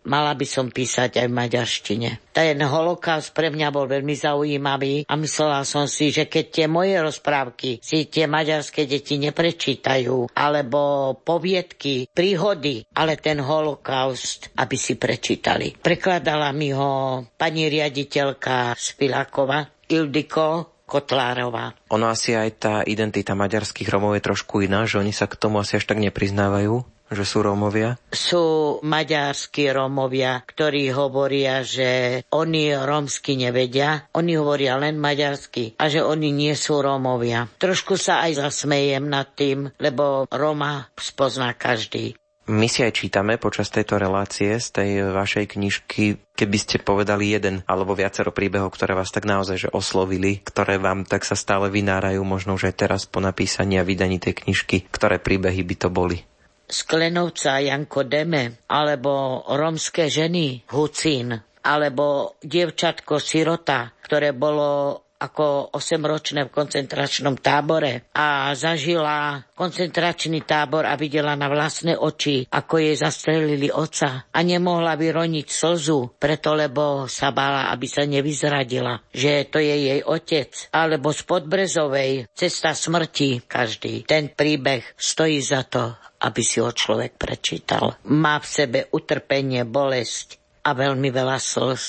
mala 0.06 0.34
by 0.34 0.46
som 0.46 0.66
písať 0.68 1.22
aj 1.22 1.26
v 1.30 1.38
maďarštine. 1.38 2.10
Ten 2.34 2.58
holokaust 2.62 3.34
pre 3.34 3.50
mňa 3.50 3.68
bol 3.74 3.90
veľmi 3.90 4.14
zaujímavý 4.14 5.06
a 5.10 5.14
myslela 5.18 5.66
som 5.66 5.90
si, 5.90 6.14
že 6.14 6.30
keď 6.30 6.44
tie 6.50 6.66
moje 6.70 6.94
rozprávky 6.98 7.82
si 7.82 8.06
tie 8.06 8.30
maďarské 8.30 8.86
deti 8.86 9.18
neprečítajú, 9.18 10.30
alebo 10.34 11.14
poviedky, 11.18 12.06
príhody, 12.10 12.86
ale 12.94 13.18
ten 13.18 13.42
holokaust, 13.42 14.54
aby 14.54 14.76
si 14.78 14.94
prečítali. 14.94 15.74
Prekladala 15.78 16.54
mi 16.54 16.70
ho 16.70 17.22
pani 17.34 17.66
riaditeľka 17.66 18.78
Spilákova, 18.78 19.66
Ildiko, 19.90 20.78
Kotlárová. 20.88 21.76
Ono 21.92 22.08
asi 22.08 22.32
aj 22.32 22.50
tá 22.56 22.74
identita 22.80 23.36
maďarských 23.36 23.92
Romov 23.92 24.16
je 24.16 24.24
trošku 24.24 24.64
iná, 24.64 24.88
že 24.88 24.96
oni 24.96 25.12
sa 25.12 25.28
k 25.28 25.36
tomu 25.36 25.60
asi 25.60 25.76
až 25.76 25.84
tak 25.84 26.00
nepriznávajú 26.00 26.97
že 27.12 27.24
sú 27.24 27.44
Rómovia? 27.44 27.96
Sú 28.12 28.78
maďarskí 28.84 29.72
Rómovia, 29.72 30.44
ktorí 30.44 30.92
hovoria, 30.92 31.64
že 31.64 32.22
oni 32.32 32.72
rómsky 32.76 33.36
nevedia, 33.40 34.08
oni 34.12 34.36
hovoria 34.36 34.76
len 34.76 35.00
maďarsky 35.00 35.76
a 35.80 35.88
že 35.88 36.04
oni 36.04 36.32
nie 36.32 36.54
sú 36.56 36.80
Rómovia. 36.80 37.48
Trošku 37.58 37.96
sa 37.96 38.24
aj 38.28 38.44
zasmejem 38.44 39.08
nad 39.08 39.32
tým, 39.32 39.72
lebo 39.80 40.28
Róma 40.28 40.88
spozná 40.96 41.56
každý. 41.56 42.18
My 42.48 42.64
si 42.64 42.80
aj 42.80 42.96
čítame 42.96 43.36
počas 43.36 43.68
tejto 43.68 44.00
relácie 44.00 44.56
z 44.56 44.68
tej 44.72 44.90
vašej 45.12 45.52
knižky, 45.52 46.16
keby 46.32 46.56
ste 46.56 46.80
povedali 46.80 47.36
jeden 47.36 47.60
alebo 47.68 47.92
viacero 47.92 48.32
príbehov, 48.32 48.72
ktoré 48.72 48.96
vás 48.96 49.12
tak 49.12 49.28
naozaj 49.28 49.68
že 49.68 49.74
oslovili, 49.76 50.40
ktoré 50.40 50.80
vám 50.80 51.04
tak 51.04 51.28
sa 51.28 51.36
stále 51.36 51.68
vynárajú, 51.68 52.24
možno 52.24 52.56
už 52.56 52.72
aj 52.72 52.88
teraz 52.88 53.04
po 53.04 53.20
napísaní 53.20 53.76
a 53.76 53.84
vydaní 53.84 54.16
tej 54.16 54.32
knižky, 54.32 54.88
ktoré 54.88 55.20
príbehy 55.20 55.60
by 55.60 55.76
to 55.76 55.88
boli. 55.92 56.24
Sklenovca 56.68 57.64
Janko 57.64 58.04
Deme, 58.04 58.60
alebo 58.68 59.40
romské 59.48 60.12
ženy 60.12 60.68
Hucín, 60.68 61.32
alebo 61.64 62.36
dievčatko 62.44 63.16
Sirota, 63.16 63.96
ktoré 64.04 64.36
bolo 64.36 65.00
ako 65.18 65.74
8-ročné 65.74 66.46
v 66.46 66.54
koncentračnom 66.54 67.42
tábore 67.42 68.06
a 68.14 68.54
zažila 68.54 69.42
koncentračný 69.58 70.46
tábor 70.46 70.86
a 70.86 70.94
videla 70.94 71.34
na 71.34 71.50
vlastné 71.50 71.98
oči, 71.98 72.46
ako 72.46 72.78
jej 72.78 72.94
zastrelili 72.94 73.66
oca 73.68 74.30
a 74.30 74.38
nemohla 74.46 74.94
vyroniť 74.94 75.46
slzu, 75.50 76.14
preto 76.16 76.54
lebo 76.54 77.10
sa 77.10 77.34
bála, 77.34 77.74
aby 77.74 77.86
sa 77.90 78.06
nevyzradila, 78.06 79.02
že 79.10 79.50
to 79.50 79.58
je 79.58 79.74
jej 79.90 80.00
otec, 80.06 80.70
alebo 80.70 81.10
z 81.10 81.20
Podbrezovej 81.26 82.12
cesta 82.30 82.72
smrti 82.72 83.42
každý. 83.44 84.06
Ten 84.06 84.30
príbeh 84.30 84.94
stojí 84.94 85.42
za 85.42 85.66
to, 85.66 85.98
aby 86.22 86.42
si 86.42 86.62
ho 86.62 86.70
človek 86.70 87.18
prečítal. 87.18 87.98
Má 88.10 88.38
v 88.42 88.46
sebe 88.46 88.78
utrpenie, 88.90 89.62
bolesť 89.66 90.38
a 90.66 90.74
veľmi 90.74 91.08
veľa 91.10 91.38
slz. 91.38 91.84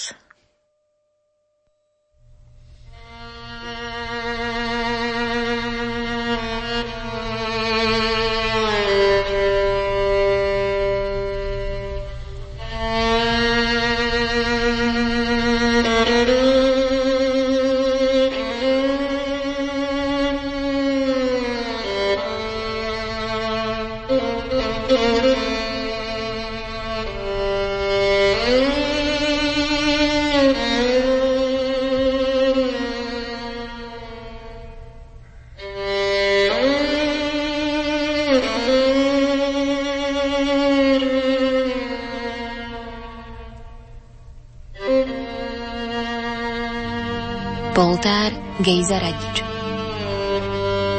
Gejza 48.59 48.99
Radič 48.99 49.39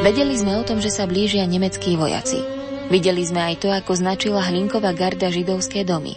Vedeli 0.01 0.33
sme 0.33 0.57
o 0.57 0.65
tom, 0.65 0.81
že 0.81 0.89
sa 0.89 1.05
blížia 1.05 1.45
nemeckí 1.45 1.93
vojaci. 1.93 2.41
Videli 2.89 3.21
sme 3.21 3.53
aj 3.53 3.55
to, 3.61 3.69
ako 3.69 4.01
značila 4.01 4.41
hlinková 4.49 4.97
garda 4.97 5.29
židovské 5.29 5.85
domy. 5.85 6.17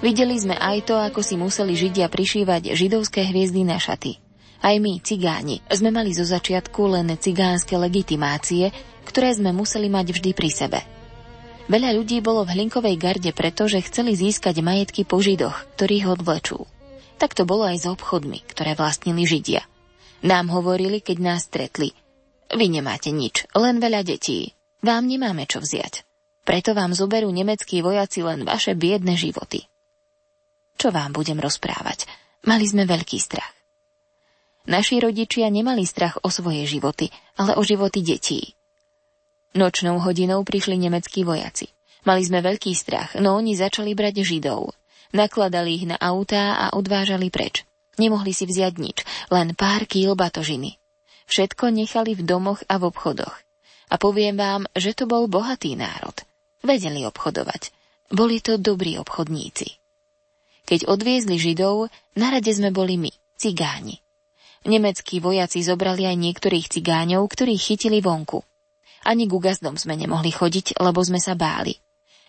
Videli 0.00 0.40
sme 0.40 0.56
aj 0.56 0.88
to, 0.88 0.96
ako 0.96 1.20
si 1.20 1.36
museli 1.36 1.76
Židia 1.76 2.08
prišívať 2.08 2.72
židovské 2.72 3.20
hviezdy 3.28 3.68
na 3.68 3.76
šaty. 3.76 4.16
Aj 4.64 4.72
my, 4.80 5.04
cigáni, 5.04 5.60
sme 5.68 5.92
mali 5.92 6.16
zo 6.16 6.24
začiatku 6.24 6.80
len 6.88 7.12
cigánske 7.20 7.76
legitimácie, 7.76 8.72
ktoré 9.04 9.36
sme 9.36 9.52
museli 9.52 9.92
mať 9.92 10.16
vždy 10.16 10.30
pri 10.32 10.48
sebe. 10.48 10.80
Veľa 11.68 12.00
ľudí 12.00 12.24
bolo 12.24 12.48
v 12.48 12.56
hlinkovej 12.56 12.96
garde 12.96 13.28
preto, 13.36 13.68
že 13.68 13.84
chceli 13.84 14.16
získať 14.16 14.64
majetky 14.64 15.04
po 15.04 15.20
židoch, 15.20 15.68
ktorých 15.76 16.16
odvlečú. 16.16 16.64
Tak 17.20 17.36
to 17.36 17.44
bolo 17.44 17.68
aj 17.68 17.76
s 17.76 17.84
obchodmi, 17.84 18.40
ktoré 18.48 18.72
vlastnili 18.72 19.28
Židia. 19.28 19.68
Nám 20.22 20.50
hovorili, 20.50 20.98
keď 21.02 21.16
nás 21.22 21.46
stretli– 21.46 21.94
vy 22.48 22.72
nemáte 22.72 23.12
nič, 23.12 23.44
len 23.52 23.76
veľa 23.76 24.00
detí. 24.08 24.56
Vám 24.80 25.04
nemáme 25.04 25.44
čo 25.44 25.60
vziať. 25.60 26.08
Preto 26.48 26.72
vám 26.72 26.96
zoberú 26.96 27.28
nemeckí 27.28 27.84
vojaci 27.84 28.24
len 28.24 28.48
vaše 28.48 28.72
biedne 28.72 29.20
životy. 29.20 29.68
Čo 30.80 30.88
vám 30.88 31.12
budem 31.12 31.36
rozprávať? 31.36 32.08
Mali 32.48 32.64
sme 32.64 32.88
veľký 32.88 33.18
strach. 33.20 33.52
Naši 34.64 35.00
rodičia 35.00 35.52
nemali 35.52 35.84
strach 35.84 36.24
o 36.24 36.32
svoje 36.32 36.64
životy, 36.64 37.12
ale 37.36 37.56
o 37.56 37.62
životy 37.64 38.00
detí. 38.00 38.56
Nočnou 39.52 40.00
hodinou 40.00 40.40
prišli 40.44 40.80
nemeckí 40.80 41.28
vojaci. 41.28 41.68
Mali 42.08 42.24
sme 42.24 42.40
veľký 42.40 42.72
strach, 42.72 43.12
no 43.20 43.36
oni 43.36 43.58
začali 43.58 43.92
brať 43.92 44.24
Židov. 44.24 44.72
Nakladali 45.12 45.84
ich 45.84 45.86
na 45.88 46.00
autá 46.00 46.56
a 46.56 46.72
odvážali 46.72 47.28
preč. 47.28 47.67
Nemohli 47.98 48.30
si 48.30 48.46
vziať 48.46 48.74
nič, 48.78 48.98
len 49.34 49.58
pár 49.58 49.84
kýl 49.84 50.14
batožiny. 50.14 50.78
Všetko 51.28 51.74
nechali 51.74 52.16
v 52.16 52.22
domoch 52.24 52.64
a 52.70 52.80
v 52.80 52.88
obchodoch. 52.88 53.36
A 53.92 53.94
poviem 54.00 54.38
vám, 54.38 54.62
že 54.72 54.96
to 54.96 55.04
bol 55.04 55.28
bohatý 55.28 55.76
národ. 55.76 56.14
Vedeli 56.64 57.04
obchodovať. 57.04 57.74
Boli 58.08 58.40
to 58.40 58.56
dobrí 58.56 58.96
obchodníci. 58.96 59.76
Keď 60.64 60.88
odviezli 60.88 61.36
Židov, 61.36 61.88
na 62.16 62.28
rade 62.32 62.52
sme 62.52 62.72
boli 62.72 63.00
my, 63.00 63.12
cigáni. 63.36 64.00
Nemeckí 64.68 65.20
vojaci 65.20 65.64
zobrali 65.64 66.04
aj 66.04 66.16
niektorých 66.16 66.68
cigáňov, 66.68 67.24
ktorých 67.24 67.62
chytili 67.72 68.04
vonku. 68.04 68.44
Ani 69.06 69.24
ku 69.24 69.40
gazdom 69.40 69.80
sme 69.80 69.96
nemohli 69.96 70.28
chodiť, 70.28 70.76
lebo 70.82 71.00
sme 71.00 71.22
sa 71.22 71.32
báli. 71.32 71.80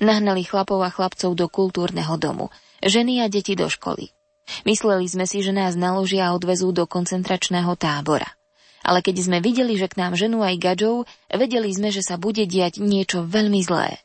Nahnali 0.00 0.40
chlapov 0.44 0.80
a 0.80 0.88
chlapcov 0.88 1.36
do 1.36 1.52
kultúrneho 1.52 2.16
domu, 2.16 2.48
ženy 2.80 3.20
a 3.20 3.28
deti 3.28 3.52
do 3.52 3.68
školy. 3.68 4.15
Mysleli 4.64 5.06
sme 5.10 5.26
si, 5.26 5.42
že 5.42 5.50
nás 5.50 5.74
naložia 5.74 6.30
a 6.30 6.34
odvezú 6.34 6.70
do 6.70 6.86
koncentračného 6.86 7.74
tábora 7.74 8.26
ale 8.86 9.02
keď 9.02 9.16
sme 9.18 9.38
videli, 9.42 9.74
že 9.74 9.90
k 9.90 9.98
nám 9.98 10.14
ženú 10.14 10.46
aj 10.46 10.62
gadžov, 10.62 11.10
vedeli 11.26 11.74
sme, 11.74 11.90
že 11.90 12.06
sa 12.06 12.14
bude 12.14 12.46
diať 12.46 12.78
niečo 12.78 13.26
veľmi 13.26 13.58
zlé. 13.66 13.98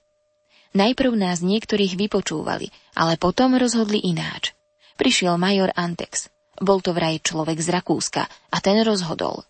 Najprv 0.74 1.14
nás 1.14 1.46
niektorých 1.46 1.94
vypočúvali, 1.94 2.74
ale 2.98 3.22
potom 3.22 3.54
rozhodli 3.54 4.02
ináč. 4.02 4.58
Prišiel 4.98 5.38
major 5.38 5.70
Antex. 5.78 6.34
Bol 6.58 6.82
to 6.82 6.98
vraj 6.98 7.22
človek 7.22 7.62
z 7.62 7.78
Rakúska 7.78 8.26
a 8.26 8.58
ten 8.58 8.82
rozhodol. 8.82 9.46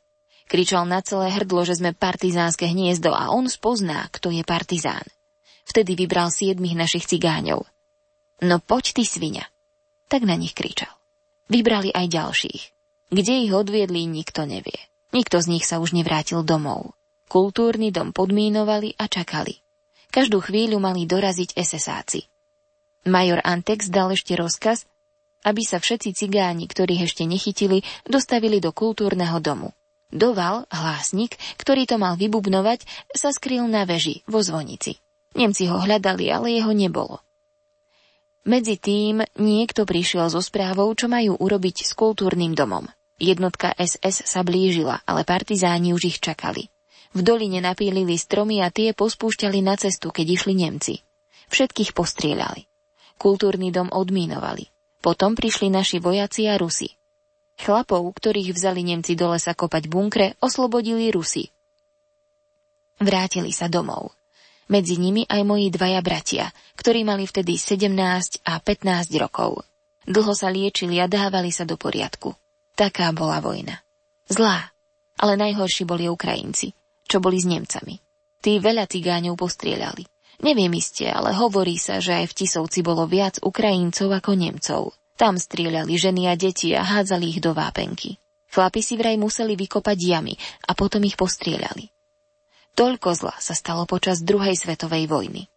Kričal 0.51 0.83
na 0.83 0.99
celé 0.99 1.31
hrdlo, 1.31 1.63
že 1.63 1.79
sme 1.79 1.95
partizánske 1.95 2.67
hniezdo 2.67 3.15
a 3.15 3.31
on 3.31 3.47
spozná, 3.47 4.11
kto 4.11 4.35
je 4.35 4.43
partizán. 4.43 5.03
Vtedy 5.63 5.95
vybral 5.95 6.27
siedmých 6.27 6.75
našich 6.75 7.07
cigáňov. 7.07 7.63
No 8.43 8.59
poď 8.59 8.99
ty 8.99 9.03
svinia. 9.07 9.47
Tak 10.11 10.27
na 10.27 10.35
nich 10.35 10.51
kričal. 10.51 10.91
Vybrali 11.47 11.95
aj 11.95 12.11
ďalších. 12.11 12.61
Kde 13.15 13.47
ich 13.47 13.51
odviedli, 13.55 14.03
nikto 14.11 14.43
nevie. 14.43 14.75
Nikto 15.15 15.39
z 15.39 15.47
nich 15.47 15.63
sa 15.63 15.79
už 15.79 15.95
nevrátil 15.95 16.43
domov. 16.43 16.91
Kultúrny 17.31 17.95
dom 17.95 18.11
podmínovali 18.11 18.99
a 18.99 19.07
čakali. 19.07 19.63
Každú 20.11 20.43
chvíľu 20.43 20.83
mali 20.83 21.07
doraziť 21.07 21.55
SSáci. 21.55 22.27
Major 23.07 23.39
Antex 23.39 23.87
dal 23.87 24.11
ešte 24.11 24.35
rozkaz, 24.35 24.83
aby 25.47 25.63
sa 25.63 25.79
všetci 25.79 26.11
cigáni, 26.11 26.67
ktorých 26.67 27.07
ešte 27.07 27.23
nechytili, 27.23 27.81
dostavili 28.03 28.59
do 28.59 28.75
kultúrneho 28.75 29.39
domu. 29.39 29.71
Doval, 30.11 30.67
hlásnik, 30.67 31.39
ktorý 31.55 31.87
to 31.87 31.95
mal 31.95 32.19
vybubnovať, 32.19 32.83
sa 33.15 33.31
skryl 33.31 33.63
na 33.63 33.87
veži, 33.87 34.27
vo 34.27 34.43
zvonici. 34.43 34.99
Nemci 35.39 35.71
ho 35.71 35.79
hľadali, 35.79 36.27
ale 36.27 36.51
jeho 36.59 36.75
nebolo. 36.75 37.23
Medzi 38.41 38.81
tým 38.81 39.21
niekto 39.37 39.85
prišiel 39.85 40.25
so 40.33 40.41
správou, 40.41 40.89
čo 40.97 41.05
majú 41.05 41.37
urobiť 41.37 41.85
s 41.85 41.93
kultúrnym 41.93 42.57
domom. 42.57 42.89
Jednotka 43.21 43.69
SS 43.77 44.25
sa 44.25 44.41
blížila, 44.41 45.05
ale 45.05 45.21
partizáni 45.21 45.93
už 45.93 46.09
ich 46.09 46.17
čakali. 46.17 46.73
V 47.13 47.21
doline 47.21 47.61
napílili 47.61 48.17
stromy 48.17 48.65
a 48.65 48.73
tie 48.73 48.97
pospúšťali 48.97 49.61
na 49.61 49.77
cestu, 49.77 50.09
keď 50.09 50.41
išli 50.41 50.57
Nemci. 50.57 51.05
Všetkých 51.53 51.93
postrieľali. 51.93 52.65
Kultúrny 53.21 53.69
dom 53.69 53.93
odmínovali. 53.93 54.73
Potom 55.05 55.37
prišli 55.37 55.69
naši 55.69 56.01
vojaci 56.01 56.49
a 56.49 56.57
Rusi. 56.57 56.89
Chlapov, 57.61 58.09
ktorých 58.17 58.57
vzali 58.57 58.81
Nemci 58.81 59.13
do 59.13 59.37
lesa 59.37 59.53
kopať 59.53 59.85
bunkre, 59.85 60.33
oslobodili 60.41 61.13
Rusi. 61.13 61.45
Vrátili 62.97 63.53
sa 63.53 63.69
domov. 63.69 64.17
Medzi 64.69 64.99
nimi 65.01 65.25
aj 65.25 65.41
moji 65.47 65.73
dvaja 65.73 66.01
bratia, 66.03 66.51
ktorí 66.77 67.01
mali 67.07 67.25
vtedy 67.25 67.57
17 67.57 68.45
a 68.45 68.59
15 68.59 69.21
rokov. 69.21 69.65
Dlho 70.05 70.33
sa 70.33 70.49
liečili 70.49 70.97
a 70.97 71.05
dávali 71.05 71.53
sa 71.53 71.65
do 71.65 71.77
poriadku. 71.77 72.33
Taká 72.73 73.13
bola 73.13 73.41
vojna. 73.41 73.81
Zlá. 74.25 74.73
Ale 75.21 75.37
najhorší 75.37 75.85
boli 75.85 76.09
Ukrajinci, 76.09 76.73
čo 77.05 77.21
boli 77.21 77.37
s 77.37 77.45
Nemcami. 77.45 77.99
Tí 78.41 78.57
veľa 78.57 78.89
cigáňov 78.89 79.37
postrieľali. 79.37 80.07
Neviem 80.41 80.73
iste, 80.73 81.05
ale 81.05 81.37
hovorí 81.37 81.77
sa, 81.77 82.01
že 82.01 82.17
aj 82.17 82.33
v 82.33 82.37
Tisovci 82.41 82.81
bolo 82.81 83.05
viac 83.05 83.37
Ukrajincov 83.45 84.09
ako 84.09 84.33
Nemcov. 84.33 84.81
Tam 85.13 85.37
strieľali 85.37 85.93
ženy 85.93 86.25
a 86.25 86.33
deti 86.33 86.73
a 86.73 86.81
hádzali 86.81 87.37
ich 87.37 87.39
do 87.45 87.53
vápenky. 87.53 88.17
Chlapi 88.49 88.81
si 88.81 88.97
vraj 88.97 89.21
museli 89.21 89.53
vykopať 89.53 89.97
jamy 90.01 90.33
a 90.65 90.73
potom 90.73 91.05
ich 91.05 91.13
postrieľali. 91.13 91.87
Toľko 92.75 93.09
zla 93.13 93.35
sa 93.37 93.53
stalo 93.53 93.83
počas 93.83 94.23
druhej 94.23 94.55
svetovej 94.55 95.05
vojny. 95.11 95.51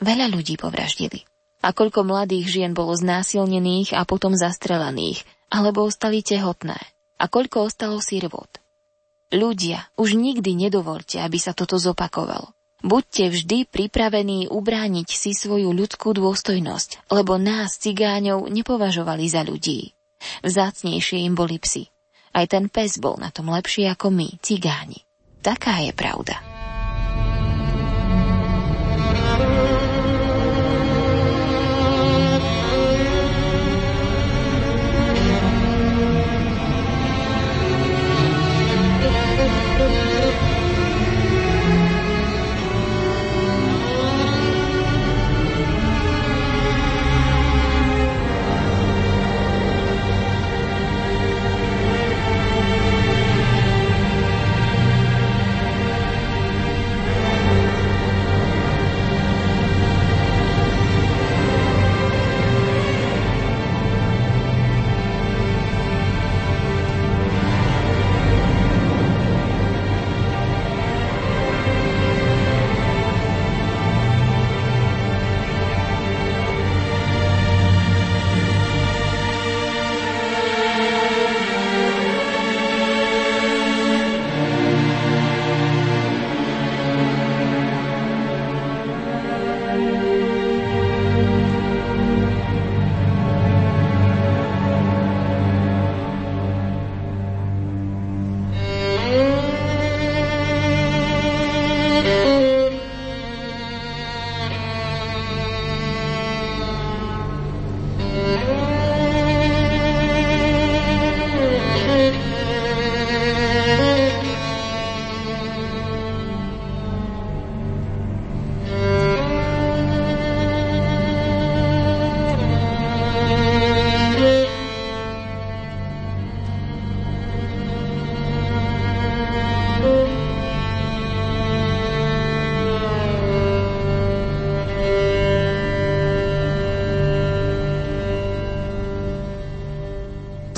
Veľa 0.00 0.32
ľudí 0.32 0.56
povraždili. 0.56 1.26
A 1.60 1.76
koľko 1.76 2.08
mladých 2.08 2.48
žien 2.48 2.72
bolo 2.72 2.96
znásilnených 2.96 3.92
a 3.92 4.08
potom 4.08 4.32
zastrelaných, 4.32 5.28
alebo 5.52 5.84
ostali 5.84 6.24
tehotné 6.24 6.78
a 7.20 7.24
koľko 7.28 7.68
ostalo 7.68 8.00
sirvot. 8.00 8.48
Ľudia, 9.30 9.92
už 10.00 10.16
nikdy 10.16 10.56
nedovolte, 10.56 11.20
aby 11.20 11.36
sa 11.36 11.52
toto 11.52 11.76
zopakovalo. 11.76 12.50
Buďte 12.80 13.28
vždy 13.28 13.68
pripravení 13.68 14.48
ubrániť 14.48 15.08
si 15.12 15.36
svoju 15.36 15.68
ľudskú 15.76 16.16
dôstojnosť, 16.16 17.12
lebo 17.12 17.36
nás, 17.36 17.76
cigáňov, 17.76 18.48
nepovažovali 18.48 19.28
za 19.28 19.44
ľudí. 19.44 19.92
Vzácnejšie 20.40 21.28
im 21.28 21.36
boli 21.36 21.60
psi. 21.60 21.92
Aj 22.32 22.48
ten 22.48 22.72
pes 22.72 22.96
bol 22.96 23.20
na 23.20 23.28
tom 23.28 23.52
lepší 23.52 23.84
ako 23.84 24.08
my, 24.08 24.40
cigáni. 24.40 25.04
Taká 25.44 25.84
je 25.84 25.92
pravda. 25.92 26.49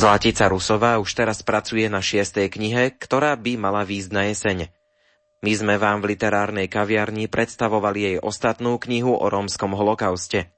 Zlatica 0.02 0.50
Rusová 0.50 0.98
už 0.98 1.14
teraz 1.14 1.46
pracuje 1.46 1.86
na 1.86 2.02
šiestej 2.02 2.50
knihe, 2.50 2.90
ktorá 2.98 3.38
by 3.38 3.54
mala 3.54 3.86
výjsť 3.86 4.10
na 4.10 4.26
jeseň. 4.34 4.58
My 5.46 5.52
sme 5.54 5.78
vám 5.78 6.02
v 6.02 6.18
literárnej 6.18 6.66
kaviarni 6.66 7.30
predstavovali 7.30 7.98
jej 8.02 8.16
ostatnú 8.18 8.82
knihu 8.82 9.14
o 9.14 9.22
rómskom 9.30 9.78
holokauste. 9.78 10.50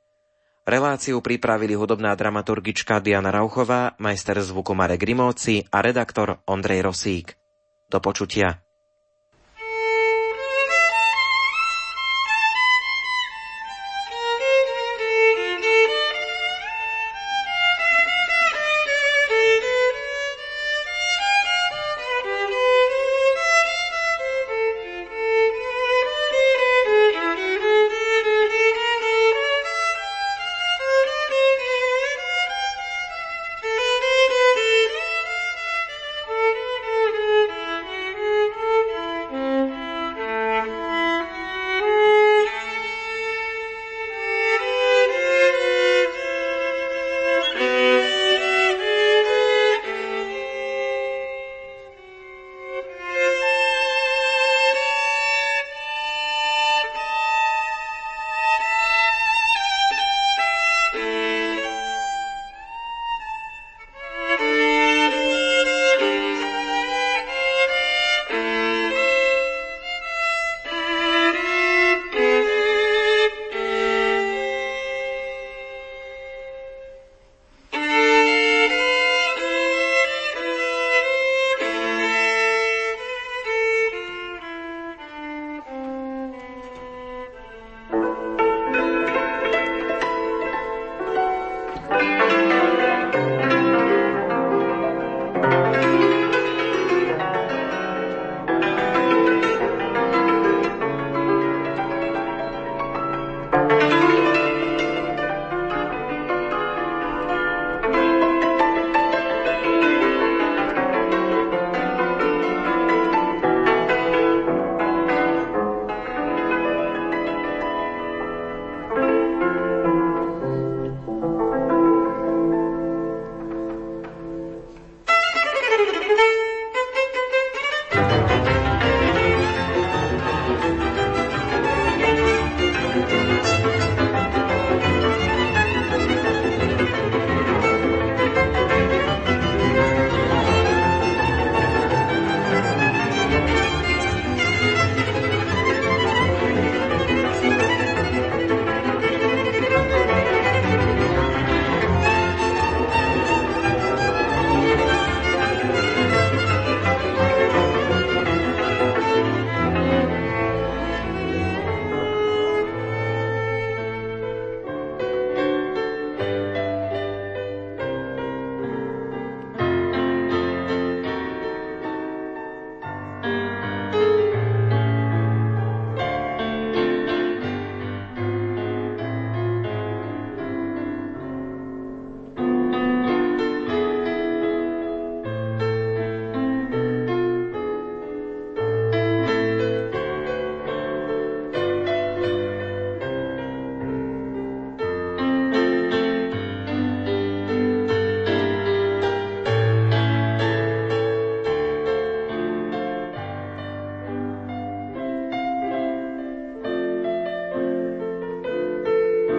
Reláciu 0.65 1.21
pripravili 1.21 1.77
hudobná 1.77 2.17
dramaturgička 2.17 3.05
Diana 3.05 3.29
Rauchová, 3.29 3.93
majster 4.01 4.41
zvuku 4.41 4.73
Marek 4.73 5.05
Rimóci 5.05 5.61
a 5.69 5.85
redaktor 5.85 6.41
Ondrej 6.49 6.81
Rosík. 6.81 7.37
Do 7.85 8.01
počutia. 8.01 8.64